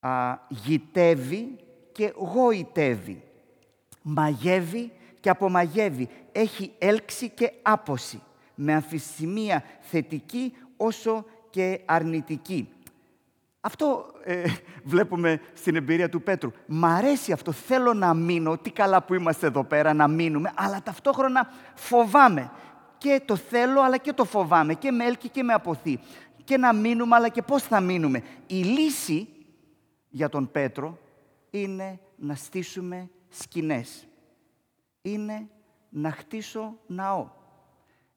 α, 0.00 0.38
γητεύει 0.48 1.56
και 1.92 2.12
γοητεύει, 2.16 3.22
μαγεύει 4.02 4.92
και 5.20 5.30
απομαγεύει, 5.30 6.08
έχει 6.32 6.72
έλξη 6.78 7.28
και 7.28 7.52
άποση, 7.62 8.22
με 8.54 8.74
αμφισημία 8.74 9.64
θετική 9.80 10.54
όσο 10.76 11.24
και 11.50 11.80
αρνητική. 11.84 12.72
Αυτό 13.60 14.12
ε, 14.24 14.44
βλέπουμε 14.92 15.40
στην 15.52 15.76
εμπειρία 15.76 16.08
του 16.08 16.22
Πέτρου. 16.22 16.52
Μ' 16.66 16.84
αρέσει 16.84 17.32
αυτό, 17.32 17.52
θέλω 17.52 17.94
να 17.94 18.14
μείνω, 18.14 18.58
τι 18.58 18.70
καλά 18.70 19.02
που 19.02 19.14
είμαστε 19.14 19.46
εδώ 19.46 19.64
πέρα 19.64 19.94
να 19.94 20.08
μείνουμε, 20.08 20.52
αλλά 20.56 20.82
ταυτόχρονα 20.82 21.48
φοβάμαι. 21.74 22.50
Και 22.98 23.22
το 23.24 23.36
θέλω, 23.36 23.80
αλλά 23.80 23.96
και 23.96 24.12
το 24.12 24.24
φοβάμαι, 24.24 24.74
και 24.74 24.90
με 24.90 25.04
έλκει 25.04 25.28
και 25.28 25.42
με 25.42 25.52
αποθεί. 25.52 26.00
Και 26.44 26.56
να 26.56 26.72
μείνουμε, 26.74 27.16
αλλά 27.16 27.28
και 27.28 27.42
πώς 27.42 27.62
θα 27.62 27.80
μείνουμε. 27.80 28.22
Η 28.46 28.62
λύση 28.62 29.28
για 30.08 30.28
τον 30.28 30.50
Πέτρο 30.50 30.98
είναι 31.50 32.00
να 32.16 32.34
στήσουμε 32.34 33.10
σκηνές. 33.28 34.06
Είναι 35.02 35.48
να 35.88 36.10
χτίσω 36.10 36.78
ναό. 36.86 37.30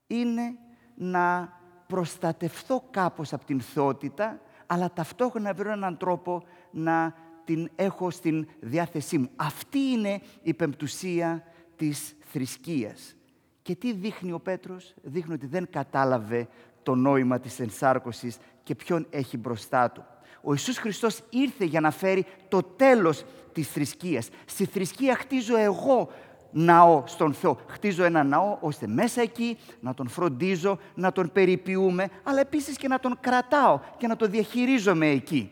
Είναι 0.08 0.58
να 0.96 1.54
προστατευθώ 1.88 2.84
κάπως 2.92 3.34
από 3.34 3.46
την 3.46 3.62
θεότητα, 3.62 4.40
αλλά 4.72 4.92
ταυτόχρονα 4.94 5.54
βρω 5.54 5.72
έναν 5.72 5.98
τρόπο 5.98 6.44
να 6.72 7.14
την 7.46 7.70
έχω 7.76 8.10
στην 8.10 8.48
διάθεσή 8.60 9.18
μου. 9.18 9.30
Αυτή 9.36 9.80
είναι 9.80 10.22
η 10.42 10.54
πεμπτουσία 10.54 11.44
της 11.76 12.16
θρησκείας. 12.20 13.16
Και 13.62 13.76
τι 13.76 13.94
δείχνει 13.94 14.32
ο 14.32 14.40
Πέτρος, 14.40 14.94
δείχνει 15.02 15.34
ότι 15.34 15.46
δεν 15.46 15.68
κατάλαβε 15.72 16.48
το 16.84 16.96
νόημα 16.96 17.40
της 17.40 17.60
ενσάρκωσης 17.60 18.38
και 18.64 18.76
ποιον 18.76 19.08
έχει 19.10 19.38
μπροστά 19.38 19.92
του. 19.92 20.06
Ο 20.42 20.52
Ιησούς 20.52 20.78
Χριστός 20.78 21.22
ήρθε 21.30 21.66
για 21.66 21.80
να 21.80 21.92
φέρει 21.92 22.26
το 22.48 22.64
τέλος 22.64 23.24
της 23.54 23.68
θρησκείας. 23.68 24.30
Στη 24.46 24.66
θρησκεία 24.66 25.16
χτίζω 25.16 25.58
εγώ 25.58 26.12
ναό 26.52 27.04
στον 27.06 27.34
Θεό. 27.34 27.58
Χτίζω 27.68 28.04
ένα 28.04 28.24
ναό 28.24 28.58
ώστε 28.62 28.88
μέσα 28.88 29.22
εκεί 29.22 29.58
να 29.80 29.94
τον 29.94 30.08
φροντίζω, 30.08 30.80
να 30.96 31.12
τον 31.12 31.32
περιποιούμε, 31.32 32.10
αλλά 32.24 32.40
επίσης 32.40 32.78
και 32.78 32.88
να 32.88 33.00
τον 33.00 33.18
κρατάω 33.20 33.80
και 33.98 34.08
να 34.08 34.16
τον 34.16 34.30
διαχειρίζομαι 34.30 35.08
εκεί. 35.08 35.52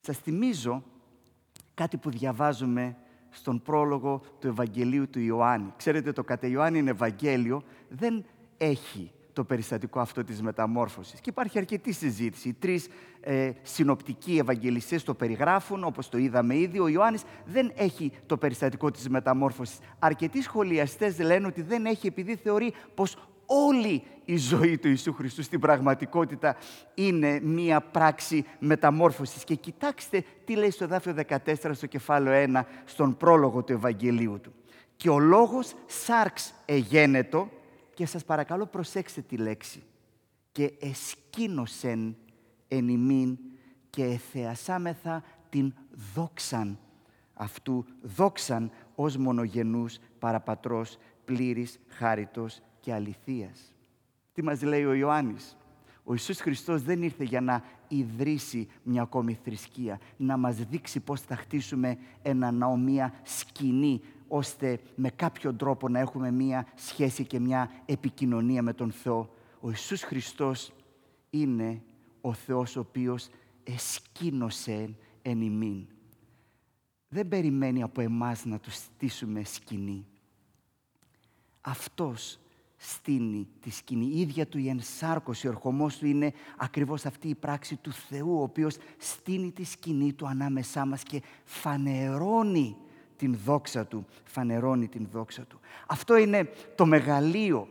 Σας 0.00 0.18
θυμίζω 0.18 0.82
κάτι 1.74 1.96
που 1.96 2.10
διαβάζουμε 2.10 2.96
στον 3.30 3.62
πρόλογο 3.62 4.22
του 4.38 4.46
Ευαγγελίου 4.46 5.10
του 5.10 5.20
Ιωάννη. 5.20 5.72
Ξέρετε, 5.76 6.12
το 6.12 6.24
κατά 6.24 6.46
Ιωάννη 6.46 6.90
Ευαγγέλιο 6.90 7.62
δεν 7.88 8.24
έχει 8.58 9.10
το 9.34 9.44
περιστατικό 9.44 10.00
αυτό 10.00 10.24
της 10.24 10.42
μεταμόρφωσης. 10.42 11.20
Και 11.20 11.30
υπάρχει 11.30 11.58
αρκετή 11.58 11.92
συζήτηση. 11.92 12.48
Οι 12.48 12.52
τρεις 12.52 12.88
ε, 13.20 13.50
συνοπτικοί 13.62 14.38
Ευαγγελιστές 14.38 15.02
το 15.02 15.14
περιγράφουν, 15.14 15.84
όπως 15.84 16.08
το 16.08 16.18
είδαμε 16.18 16.56
ήδη. 16.56 16.78
Ο 16.78 16.88
Ιωάννης 16.88 17.22
δεν 17.44 17.72
έχει 17.74 18.12
το 18.26 18.36
περιστατικό 18.36 18.90
της 18.90 19.08
μεταμόρφωσης. 19.08 19.78
Αρκετοί 19.98 20.42
σχολιαστές 20.42 21.18
λένε 21.18 21.46
ότι 21.46 21.62
δεν 21.62 21.86
έχει 21.86 22.06
επειδή 22.06 22.36
θεωρεί 22.36 22.72
πως 22.94 23.16
όλη 23.46 24.02
η 24.24 24.36
ζωή 24.36 24.78
του 24.78 24.88
Ιησού 24.88 25.12
Χριστού 25.12 25.42
στην 25.42 25.60
πραγματικότητα 25.60 26.56
είναι 26.94 27.40
μία 27.42 27.80
πράξη 27.80 28.44
μεταμόρφωσης. 28.58 29.44
Και 29.44 29.54
κοιτάξτε 29.54 30.24
τι 30.44 30.56
λέει 30.56 30.70
στο 30.70 30.86
δάφιο 30.86 31.14
14 31.28 31.54
στο 31.72 31.86
κεφάλαιο 31.86 32.50
1 32.54 32.62
στον 32.84 33.16
πρόλογο 33.16 33.62
του 33.62 33.72
Ευαγγελίου 33.72 34.40
του. 34.42 34.52
«Και 34.96 35.10
ο 35.10 35.18
λόγος 35.18 35.74
σάρξ 35.86 36.54
εγένετο» 36.64 37.48
και 37.94 38.06
σας 38.06 38.24
παρακαλώ 38.24 38.66
προσέξτε 38.66 39.20
τη 39.20 39.36
λέξη 39.36 39.82
«και 40.52 40.72
εσκήνωσεν 40.80 42.16
εν 42.68 42.88
ημίν 42.88 43.38
και 43.90 44.04
εθεασάμεθα 44.04 45.24
την 45.48 45.74
δόξαν 46.14 46.78
αυτού, 47.34 47.84
δόξαν 48.02 48.70
ως 48.94 49.16
μονογενούς 49.16 49.98
παραπατρός 50.18 50.98
πλήρης 51.24 51.78
χάριτος 51.88 52.60
και 52.80 52.92
αληθείας. 52.92 53.72
Τι 54.32 54.42
μας 54.42 54.62
λέει 54.62 54.84
ο 54.84 54.94
Ιωάννης; 54.94 55.56
Ο 56.04 56.12
Ιησούς 56.12 56.40
Χριστός 56.40 56.82
δεν 56.82 57.02
ήρθε 57.02 57.24
για 57.24 57.40
να 57.40 57.64
ιδρύσει 57.88 58.68
μια 58.82 59.02
ακόμη 59.02 59.38
θρησκεία, 59.44 60.00
να 60.16 60.36
μας 60.36 60.56
δείξει 60.56 61.00
πώς 61.00 61.20
θα 61.20 61.36
χτίσουμε 61.36 61.98
ένα 62.22 62.50
ναό, 62.50 62.76
μια 62.76 63.14
σκηνή, 63.22 64.00
ώστε 64.36 64.80
με 64.94 65.10
κάποιο 65.10 65.54
τρόπο 65.54 65.88
να 65.88 65.98
έχουμε 65.98 66.30
μια 66.30 66.66
σχέση 66.74 67.24
και 67.24 67.38
μια 67.40 67.70
επικοινωνία 67.86 68.62
με 68.62 68.72
τον 68.72 68.90
Θεό. 68.90 69.28
Ο 69.60 69.68
Ιησούς 69.68 70.02
Χριστός 70.02 70.72
είναι 71.30 71.82
ο 72.20 72.32
Θεός 72.32 72.76
ο 72.76 72.80
οποίος 72.80 73.28
εσκήνωσε 73.64 74.94
εν 75.22 75.40
ημίν. 75.40 75.86
Δεν 77.08 77.28
περιμένει 77.28 77.82
από 77.82 78.00
εμάς 78.00 78.44
να 78.44 78.58
του 78.58 78.70
στήσουμε 78.70 79.44
σκηνή. 79.44 80.06
Αυτός 81.60 82.38
στείνει 82.76 83.48
τη 83.60 83.70
σκηνή. 83.70 84.06
Η 84.06 84.20
ίδια 84.20 84.46
του 84.46 84.58
η 84.58 84.68
ενσάρκωση, 84.68 85.46
ο 85.46 85.50
ερχομός 85.50 85.96
του 85.98 86.06
είναι 86.06 86.32
ακριβώς 86.56 87.06
αυτή 87.06 87.28
η 87.28 87.34
πράξη 87.34 87.76
του 87.76 87.92
Θεού, 87.92 88.38
ο 88.38 88.42
οποίος 88.42 88.76
στείνει 88.98 89.50
τη 89.50 89.64
σκηνή 89.64 90.12
του 90.12 90.26
ανάμεσά 90.26 90.86
μας 90.86 91.02
και 91.02 91.22
φανερώνει 91.44 92.76
την 93.24 93.38
δόξα 93.44 93.86
του, 93.86 94.06
φανερώνει 94.24 94.88
την 94.88 95.06
δόξα 95.12 95.42
του. 95.42 95.60
Αυτό 95.86 96.16
είναι 96.16 96.48
το 96.74 96.86
μεγαλείο 96.86 97.68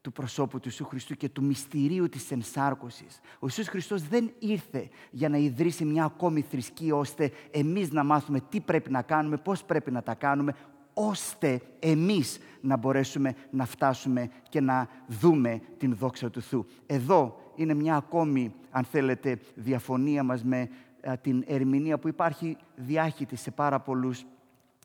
του 0.00 0.12
προσώπου 0.12 0.60
του 0.60 0.68
Ιησού 0.68 0.84
Χριστού 0.84 1.14
και 1.14 1.28
του 1.28 1.42
μυστηρίου 1.42 2.08
της 2.08 2.30
ενσάρκωσης. 2.30 3.20
Ο 3.34 3.46
Ιησούς 3.46 3.68
Χριστός 3.68 4.02
δεν 4.02 4.32
ήρθε 4.38 4.88
για 5.10 5.28
να 5.28 5.36
ιδρύσει 5.36 5.84
μια 5.84 6.04
ακόμη 6.04 6.40
θρησκεία 6.40 6.94
ώστε 6.94 7.30
εμείς 7.50 7.92
να 7.92 8.04
μάθουμε 8.04 8.40
τι 8.48 8.60
πρέπει 8.60 8.90
να 8.90 9.02
κάνουμε, 9.02 9.36
πώς 9.36 9.64
πρέπει 9.64 9.90
να 9.90 10.02
τα 10.02 10.14
κάνουμε 10.14 10.54
ώστε 10.94 11.60
εμείς 11.78 12.38
να 12.60 12.76
μπορέσουμε 12.76 13.34
να 13.50 13.64
φτάσουμε 13.64 14.30
και 14.48 14.60
να 14.60 14.88
δούμε 15.06 15.60
την 15.78 15.96
δόξα 15.96 16.30
του 16.30 16.42
Θεού. 16.42 16.66
Εδώ 16.86 17.52
είναι 17.54 17.74
μια 17.74 17.96
ακόμη, 17.96 18.54
αν 18.70 18.84
θέλετε, 18.84 19.38
διαφωνία 19.54 20.22
μας 20.22 20.44
με 20.44 20.68
την 21.20 21.44
ερμηνεία 21.46 21.98
που 21.98 22.08
υπάρχει 22.08 22.56
διάχυτη 22.76 23.36
σε 23.36 23.50
πάρα 23.50 23.80
πολλούς 23.80 24.24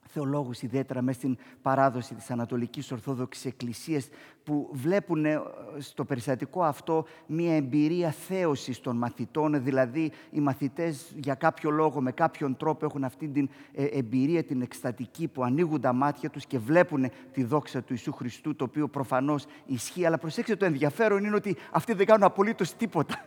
θεολόγους, 0.07 0.61
ιδιαίτερα 0.61 1.01
μέσα 1.01 1.17
στην 1.17 1.37
παράδοση 1.61 2.15
της 2.15 2.31
Ανατολικής 2.31 2.91
Ορθόδοξης 2.91 3.45
Εκκλησίας, 3.45 4.09
που 4.43 4.69
βλέπουν 4.71 5.25
ε, 5.25 5.41
στο 5.77 6.05
περιστατικό 6.05 6.63
αυτό 6.63 7.05
μία 7.25 7.55
εμπειρία 7.55 8.11
θέωσης 8.11 8.79
των 8.79 8.97
μαθητών, 8.97 9.63
δηλαδή 9.63 10.11
οι 10.31 10.39
μαθητές 10.39 11.13
για 11.15 11.33
κάποιο 11.33 11.69
λόγο, 11.69 12.01
με 12.01 12.11
κάποιον 12.11 12.57
τρόπο 12.57 12.85
έχουν 12.85 13.03
αυτή 13.03 13.27
την 13.27 13.49
ε, 13.73 13.85
εμπειρία, 13.85 14.43
την 14.43 14.61
εκστατική, 14.61 15.27
που 15.27 15.43
ανοίγουν 15.43 15.81
τα 15.81 15.93
μάτια 15.93 16.29
τους 16.29 16.45
και 16.45 16.59
βλέπουν 16.59 17.11
τη 17.33 17.43
δόξα 17.43 17.79
του 17.79 17.93
Ιησού 17.93 18.11
Χριστού, 18.11 18.55
το 18.55 18.63
οποίο 18.63 18.87
προφανώς 18.87 19.45
ισχύει. 19.65 20.05
Αλλά 20.05 20.17
προσέξτε, 20.17 20.55
το 20.55 20.65
ενδιαφέρον 20.65 21.23
είναι 21.23 21.35
ότι 21.35 21.55
αυτοί 21.71 21.93
δεν 21.93 22.05
κάνουν 22.05 22.23
απολύτως 22.23 22.73
τίποτα. 22.73 23.25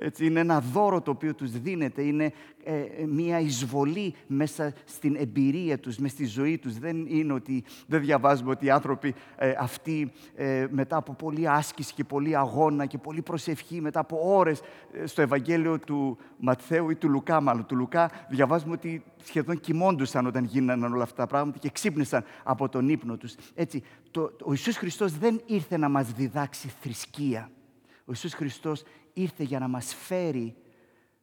Έτσι, 0.00 0.26
είναι 0.26 0.40
ένα 0.40 0.60
δώρο 0.60 1.00
το 1.00 1.10
οποίο 1.10 1.34
τους 1.34 1.50
δίνεται, 1.50 2.02
είναι 2.02 2.32
ε, 2.64 2.82
μία 3.06 3.40
εισβολή 3.40 4.14
μέσα 4.26 4.72
στην 4.84 5.16
εμπειρία 5.16 5.78
τους, 5.78 5.96
μέσα 5.96 6.14
στη 6.14 6.24
ζωή 6.24 6.58
τους. 6.58 6.78
Δεν 6.78 7.06
είναι 7.06 7.32
ότι 7.32 7.64
δεν 7.86 8.00
διαβάζουμε 8.00 8.50
ότι 8.50 8.66
οι 8.66 8.70
άνθρωποι 8.70 9.14
ε, 9.36 9.54
αυτοί 9.58 10.12
ε, 10.34 10.66
μετά 10.70 10.96
από 10.96 11.14
πολλή 11.14 11.48
άσκηση 11.48 11.94
και 11.94 12.04
πολλή 12.04 12.36
αγώνα 12.36 12.86
και 12.86 12.98
πολλή 12.98 13.22
προσευχή, 13.22 13.80
μετά 13.80 14.00
από 14.00 14.18
ώρες 14.22 14.60
στο 15.04 15.22
Ευαγγέλιο 15.22 15.78
του 15.78 16.18
Ματθαίου 16.38 16.90
ή 16.90 16.94
του 16.94 17.08
Λουκά 17.08 17.40
μάλλον. 17.40 17.66
Του 17.66 17.76
Λουκά 17.76 18.10
διαβάζουμε 18.28 18.72
ότι 18.72 19.02
σχεδόν 19.24 19.60
κοιμώντουσαν 19.60 20.26
όταν 20.26 20.44
γίνανε 20.44 20.86
όλα 20.86 21.02
αυτά 21.02 21.16
τα 21.16 21.26
πράγματα 21.26 21.58
και 21.58 21.70
ξύπνησαν 21.70 22.24
από 22.42 22.68
τον 22.68 22.88
ύπνο 22.88 23.16
τους. 23.16 23.34
Έτσι, 23.54 23.82
το, 24.10 24.20
ο 24.42 24.50
Ιησούς 24.50 24.76
Χριστός 24.76 25.18
δεν 25.18 25.40
ήρθε 25.46 25.76
να 25.76 25.88
μας 25.88 26.12
διδάξει 26.12 26.72
θρησκεία. 26.80 27.50
Ο 28.00 28.10
Ιησούς 28.10 28.34
Χριστός 28.34 28.82
ήρθε 29.20 29.42
για 29.42 29.58
να 29.58 29.68
μας 29.68 29.94
φέρει 29.94 30.54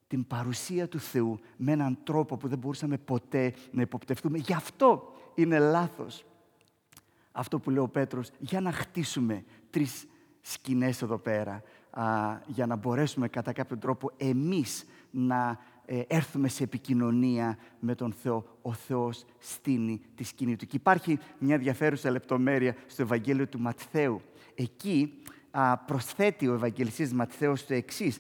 την 0.08 0.28
παρουσία 0.28 0.88
του 0.88 1.00
Θεού 1.00 1.40
με 1.58 1.72
έναν 1.72 1.98
τρόπο 2.04 2.38
που 2.38 2.48
δεν 2.48 2.58
μπορούσαμε 2.58 2.98
ποτέ 2.98 3.54
να 3.72 3.82
υποπτευτούμε. 3.82 4.38
Γι' 4.38 4.54
αυτό 4.54 5.14
είναι 5.36 5.60
λάθος 5.60 6.26
αυτό 7.36 7.60
που 7.60 7.70
λέει 7.70 7.84
ο 7.84 7.88
Πέτρος, 7.88 8.30
για 8.40 8.62
να 8.62 8.72
χτίσουμε 8.72 9.44
τρεις 9.70 10.08
σκηνές 10.42 11.02
εδώ 11.02 11.18
πέρα, 11.18 11.64
για 12.46 12.66
να 12.66 12.76
μπορέσουμε 12.76 13.28
κατά 13.28 13.54
κάποιο 13.54 13.78
τρόπο 13.78 14.12
εμείς 14.18 14.86
να 15.12 15.60
ε, 15.86 16.02
έρθουμε 16.08 16.48
σε 16.48 16.64
επικοινωνία 16.64 17.58
με 17.80 17.96
τον 17.96 18.14
Θεό. 18.14 18.58
Ο 18.62 18.74
Θεός 18.74 19.26
στείνει 19.40 20.02
τη 20.16 20.24
σκηνή 20.24 20.56
του. 20.56 20.66
Και 20.66 20.76
υπάρχει 20.76 21.20
μια 21.38 21.56
ενδιαφέρουσα 21.56 22.10
λεπτομέρεια 22.10 22.76
στο 22.88 23.02
Ευαγγέλιο 23.02 23.48
του 23.48 23.60
Ματθαίου. 23.60 24.22
Εκεί 24.56 25.22
προσθέτει 25.86 26.48
ο 26.48 26.54
Ευαγγελιστής 26.54 27.14
Ματθαίος 27.14 27.66
το 27.66 27.74
εξής. 27.74 28.20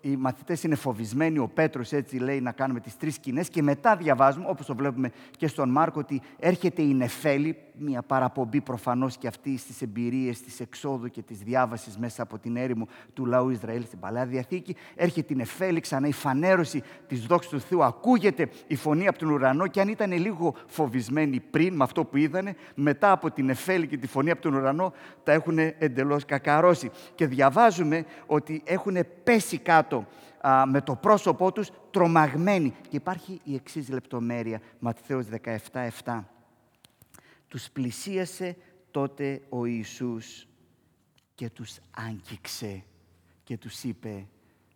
Οι 0.00 0.16
μαθητές 0.16 0.62
είναι 0.62 0.74
φοβισμένοι, 0.74 1.38
ο 1.38 1.48
Πέτρος 1.54 1.92
έτσι 1.92 2.16
λέει 2.16 2.40
να 2.40 2.52
κάνουμε 2.52 2.80
τις 2.80 2.96
τρεις 2.96 3.14
σκηνές 3.14 3.48
και 3.48 3.62
μετά 3.62 3.96
διαβάζουμε, 3.96 4.46
όπως 4.48 4.66
το 4.66 4.74
βλέπουμε 4.74 5.10
και 5.36 5.46
στον 5.46 5.70
Μάρκο, 5.70 6.00
ότι 6.00 6.22
έρχεται 6.38 6.82
η 6.82 6.94
Νεφέλη, 6.94 7.56
μια 7.78 8.02
παραπομπή 8.02 8.60
προφανώς 8.60 9.16
και 9.16 9.26
αυτή 9.26 9.56
στις 9.56 9.82
εμπειρίες 9.82 10.40
της 10.40 10.60
εξόδου 10.60 11.08
και 11.08 11.22
της 11.22 11.38
διάβασης 11.38 11.98
μέσα 11.98 12.22
από 12.22 12.38
την 12.38 12.56
έρημο 12.56 12.88
του 13.12 13.26
λαού 13.26 13.50
Ισραήλ 13.50 13.84
στην 13.84 13.98
Παλαιά 13.98 14.26
Διαθήκη. 14.26 14.76
Έρχεται 14.94 15.32
η 15.32 15.36
Νεφέλη, 15.36 15.80
ξανά 15.80 16.08
η 16.08 16.12
φανέρωση 16.12 16.82
της 17.06 17.26
δόξης 17.26 17.50
του 17.50 17.60
Θεού, 17.60 17.84
ακούγεται 17.84 18.48
η 18.66 18.76
φωνή 18.76 19.08
από 19.08 19.18
τον 19.18 19.30
ουρανό 19.30 19.66
και 19.66 19.80
αν 19.80 19.88
ήταν 19.88 20.12
λίγο 20.12 20.54
φοβισμένοι 20.66 21.40
πριν 21.40 21.74
με 21.74 21.84
αυτό 21.84 22.04
που 22.04 22.16
είδανε, 22.16 22.54
μετά 22.74 23.12
από 23.12 23.30
την 23.30 23.44
Νεφέλη 23.44 23.86
και 23.86 23.96
τη 23.96 24.06
φωνή 24.06 24.30
από 24.30 24.42
τον 24.42 24.54
ουρανό, 24.54 24.92
τα 25.22 25.32
έχουν 25.32 25.58
εντελώς 25.58 26.24
κακαρό 26.72 26.90
και 27.14 27.26
διαβάζουμε 27.26 28.04
ότι 28.26 28.62
έχουν 28.64 28.96
πέσει 29.24 29.58
κάτω 29.58 30.06
με 30.66 30.80
το 30.80 30.96
πρόσωπό 30.96 31.52
τους 31.52 31.70
τρομαγμένοι. 31.90 32.74
Και 32.88 32.96
υπάρχει 32.96 33.40
η 33.44 33.54
εξής 33.54 33.88
λεπτομέρεια, 33.88 34.60
Ματθαίος 34.78 35.26
17-7. 36.04 36.24
Τους 37.48 37.70
πλησίασε 37.70 38.56
τότε 38.90 39.42
ο 39.48 39.64
Ιησούς 39.64 40.46
και 41.34 41.50
τους 41.50 41.78
άγγιξε 41.90 42.84
και 43.44 43.58
τους 43.58 43.82
είπε 43.82 44.26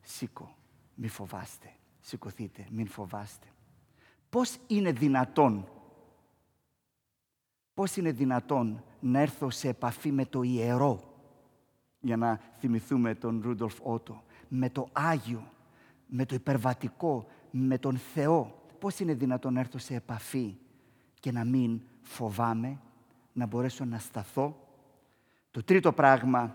«Σήκω, 0.02 0.56
μη 0.94 1.08
φοβάστε, 1.08 1.72
σηκωθείτε, 2.00 2.66
μην 2.70 2.88
φοβάστε». 2.88 3.46
Πώς 4.30 4.56
είναι 4.66 4.92
δυνατόν, 4.92 5.68
πώς 7.74 7.96
είναι 7.96 8.12
δυνατόν 8.12 8.84
να 9.00 9.20
έρθω 9.20 9.50
σε 9.50 9.68
επαφή 9.68 10.12
με 10.12 10.24
το 10.24 10.42
ιερό 10.42 11.07
για 12.00 12.16
να 12.16 12.40
θυμηθούμε 12.58 13.14
τον 13.14 13.40
Ρούντολφ 13.44 13.78
Ότο, 13.82 14.22
με 14.48 14.70
το 14.70 14.88
Άγιο, 14.92 15.50
με 16.06 16.26
το 16.26 16.34
υπερβατικό, 16.34 17.26
με 17.50 17.78
τον 17.78 17.96
Θεό. 17.96 18.62
Πώς 18.78 18.98
είναι 18.98 19.14
δυνατόν 19.14 19.52
να 19.52 19.60
έρθω 19.60 19.78
σε 19.78 19.94
επαφή 19.94 20.56
και 21.20 21.32
να 21.32 21.44
μην 21.44 21.80
φοβάμαι, 22.02 22.80
να 23.32 23.46
μπορέσω 23.46 23.84
να 23.84 23.98
σταθώ. 23.98 24.66
Το 25.50 25.64
τρίτο 25.64 25.92
πράγμα 25.92 26.54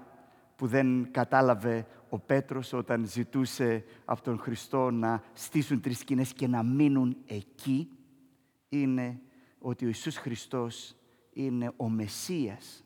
που 0.56 0.67
δεν 0.67 1.12
κατάλαβε 1.12 1.88
ο 2.10 2.19
Πέτρος 2.19 2.73
όταν 2.73 3.08
ζητούσε 3.08 3.84
από 4.06 4.21
τον 4.21 4.39
Χριστό 4.39 4.91
να 4.91 5.23
στήσουν 5.34 5.82
τρεις 5.82 5.97
σκηνές 5.99 6.34
και 6.34 6.47
να 6.47 6.63
μείνουν 6.63 7.17
εκεί, 7.25 7.89
είναι 8.69 9.21
ότι 9.60 9.86
ο 9.86 9.88
Ιησούς 9.88 10.17
Χριστός 10.17 10.95
είναι 11.34 11.71
ο 11.77 11.89
Μεσσίας 11.89 12.84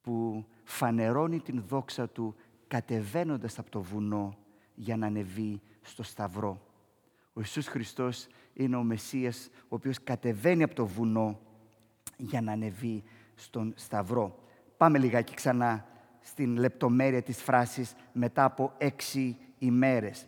που 0.00 0.44
φανερώνει 0.70 1.40
την 1.40 1.62
δόξα 1.68 2.08
Του 2.08 2.34
κατεβαίνοντας 2.68 3.58
από 3.58 3.70
το 3.70 3.82
βουνό 3.82 4.36
για 4.74 4.96
να 4.96 5.06
ανεβεί 5.06 5.60
στο 5.82 6.02
Σταυρό. 6.02 6.60
Ο 7.32 7.40
Ιησούς 7.40 7.66
Χριστός 7.66 8.26
είναι 8.54 8.76
ο 8.76 8.82
Μεσσίας 8.82 9.50
ο 9.62 9.74
οποίος 9.74 10.02
κατεβαίνει 10.04 10.62
από 10.62 10.74
το 10.74 10.86
βουνό 10.86 11.40
για 12.16 12.40
να 12.40 12.52
ανεβεί 12.52 13.02
στον 13.34 13.72
Σταυρό. 13.76 14.38
Πάμε 14.76 14.98
λιγάκι 14.98 15.34
ξανά 15.34 15.86
στην 16.20 16.56
λεπτομέρεια 16.56 17.22
της 17.22 17.42
φράσης 17.42 17.94
μετά 18.12 18.44
από 18.44 18.72
έξι 18.78 19.36
ημέρες. 19.58 20.26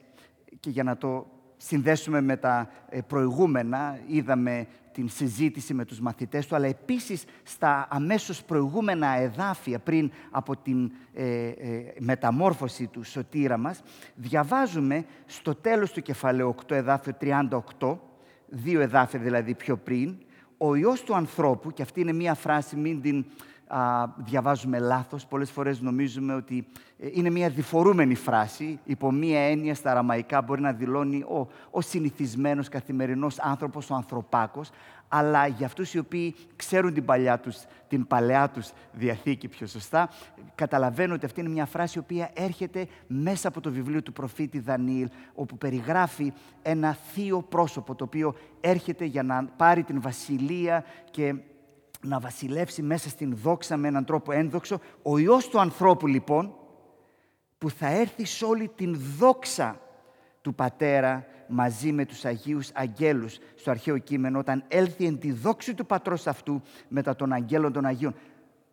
Και 0.61 0.71
για 0.71 0.83
να 0.83 0.97
το 0.97 1.27
συνδέσουμε 1.57 2.21
με 2.21 2.37
τα 2.37 2.71
ε, 2.89 3.01
προηγούμενα, 3.01 3.99
είδαμε 4.07 4.67
την 4.93 5.09
συζήτηση 5.09 5.75
με 5.75 5.85
τους 5.85 6.01
μαθητές 6.01 6.47
του, 6.47 6.55
αλλά 6.55 6.67
επίσης 6.67 7.25
στα 7.43 7.87
αμέσως 7.91 8.43
προηγούμενα 8.43 9.19
εδάφια 9.19 9.79
πριν 9.79 10.11
από 10.31 10.57
την 10.57 10.93
ε, 11.15 11.49
ε, 11.49 11.95
μεταμόρφωση 11.99 12.87
του 12.87 13.03
σωτήρα 13.05 13.57
μας, 13.57 13.83
διαβάζουμε 14.15 15.05
στο 15.27 15.55
τέλος 15.55 15.93
του 15.93 16.03
κεφαλαίου 16.03 16.55
8, 16.67 16.75
εδάφιο 16.75 17.17
38, 17.79 17.97
δύο 18.49 18.81
εδάφια 18.81 19.21
δηλαδή 19.21 19.55
πιο 19.55 19.77
πριν, 19.77 20.17
ο 20.59 20.75
Υιός 20.75 21.03
του 21.03 21.15
ανθρώπου, 21.15 21.73
και 21.73 21.83
αυτή 21.83 22.01
είναι 22.01 22.13
μία 22.13 22.35
φράση, 22.35 22.77
μην 22.77 23.01
την 23.01 23.25
α, 23.73 24.07
διαβάζουμε 24.17 24.79
λάθος. 24.79 25.27
Πολλές 25.27 25.51
φορές 25.51 25.81
νομίζουμε 25.81 26.35
ότι 26.35 26.67
ε, 26.99 27.09
είναι 27.13 27.31
μια 27.31 27.49
διφορούμενη 27.49 28.15
φράση. 28.15 28.79
Υπό 28.85 29.13
μία 29.13 29.41
έννοια 29.41 29.75
στα 29.75 29.91
αραμαϊκά 29.91 30.43
μπορεί 30.43 30.61
να 30.61 30.73
δηλώνει 30.73 31.23
ο, 31.23 31.49
ο 31.71 31.81
συνηθισμένος 31.81 32.69
καθημερινός 32.69 33.39
άνθρωπος, 33.39 33.91
ο 33.91 33.95
ανθρωπάκος. 33.95 34.71
Αλλά 35.09 35.47
για 35.47 35.67
αυτούς 35.67 35.95
οι 35.95 35.99
οποίοι 35.99 36.35
ξέρουν 36.57 36.95
την, 36.95 37.05
παλιά 37.05 37.39
τους, 37.39 37.59
την 37.89 38.07
παλαιά 38.07 38.49
τους 38.49 38.71
διαθήκη 38.93 39.49
πιο 39.49 39.67
σωστά, 39.67 40.09
καταλαβαίνουν 40.55 41.15
ότι 41.17 41.27
αυτή 41.27 41.41
είναι 41.41 41.49
μια 41.49 41.67
φράση 41.67 41.99
η 41.99 42.01
οποία 42.01 42.31
έρχεται 42.35 42.87
μέσα 43.07 43.49
από 43.49 43.61
το 43.61 43.71
βιβλίο 43.71 44.03
του 44.03 44.13
προφήτη 44.13 44.59
Δανιήλ, 44.59 45.09
όπου 45.35 45.59
περιγράφει 45.59 46.33
ένα 46.63 46.97
θείο 47.13 47.43
πρόσωπο, 47.43 47.95
το 47.95 48.05
οποίο 48.05 48.35
έρχεται 48.61 49.05
για 49.05 49.23
να 49.23 49.45
πάρει 49.57 49.83
την 49.83 50.01
βασιλεία 50.01 50.85
και 51.11 51.35
να 52.05 52.21
βασιλεύσει 52.21 52.83
μέσα 52.83 53.09
στην 53.09 53.37
δόξα 53.37 53.77
με 53.77 53.89
έναν 53.89 54.05
τρόπο 54.05 54.33
ένδοξο. 54.33 54.81
Ο 55.03 55.19
Υιός 55.19 55.49
του 55.49 55.61
ανθρώπου 55.61 56.07
λοιπόν 56.07 56.55
που 57.59 57.71
θα 57.71 57.87
έρθει 57.87 58.25
σε 58.25 58.45
όλη 58.45 58.71
την 58.77 58.97
δόξα 59.19 59.81
του 60.41 60.55
Πατέρα 60.55 61.27
μαζί 61.49 61.93
με 61.93 62.05
τους 62.05 62.25
Αγίους 62.25 62.71
Αγγέλους 62.75 63.39
στο 63.57 63.71
αρχαίο 63.71 63.99
κείμενο 63.99 64.39
όταν 64.39 64.65
έλθει 64.69 65.07
εν 65.07 65.19
τη 65.19 65.33
δόξη 65.33 65.75
του 65.75 65.87
Πατρός 65.87 66.27
αυτού 66.27 66.63
μετά 66.89 67.17
των 67.17 67.33
Αγγέλων 67.33 67.73
των 67.73 67.85
Αγίων. 67.85 68.15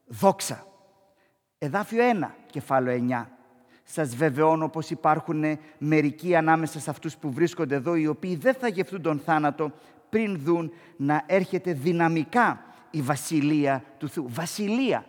Δόξα. 0.07 0.65
Εδάφιο 1.57 2.03
1, 2.21 2.29
κεφάλαιο 2.51 3.05
9. 3.09 3.25
Σας 3.83 4.15
βεβαιώνω 4.15 4.69
πως 4.69 4.89
υπάρχουν 4.89 5.43
μερικοί 5.77 6.35
ανάμεσα 6.35 6.79
σε 6.79 6.89
αυτούς 6.89 7.17
που 7.17 7.31
βρίσκονται 7.31 7.75
εδώ 7.75 7.95
οι 7.95 8.07
οποίοι 8.07 8.35
δεν 8.35 8.53
θα 8.53 8.67
γευτούν 8.67 9.01
τον 9.01 9.19
θάνατο 9.19 9.71
πριν 10.09 10.39
δουν 10.39 10.71
να 10.97 11.23
έρχεται 11.25 11.73
δυναμικά 11.73 12.63
η 12.91 13.01
βασιλεία 13.01 13.83
του 13.97 14.09
Θεού. 14.09 14.25
Βασιλεία. 14.29 15.05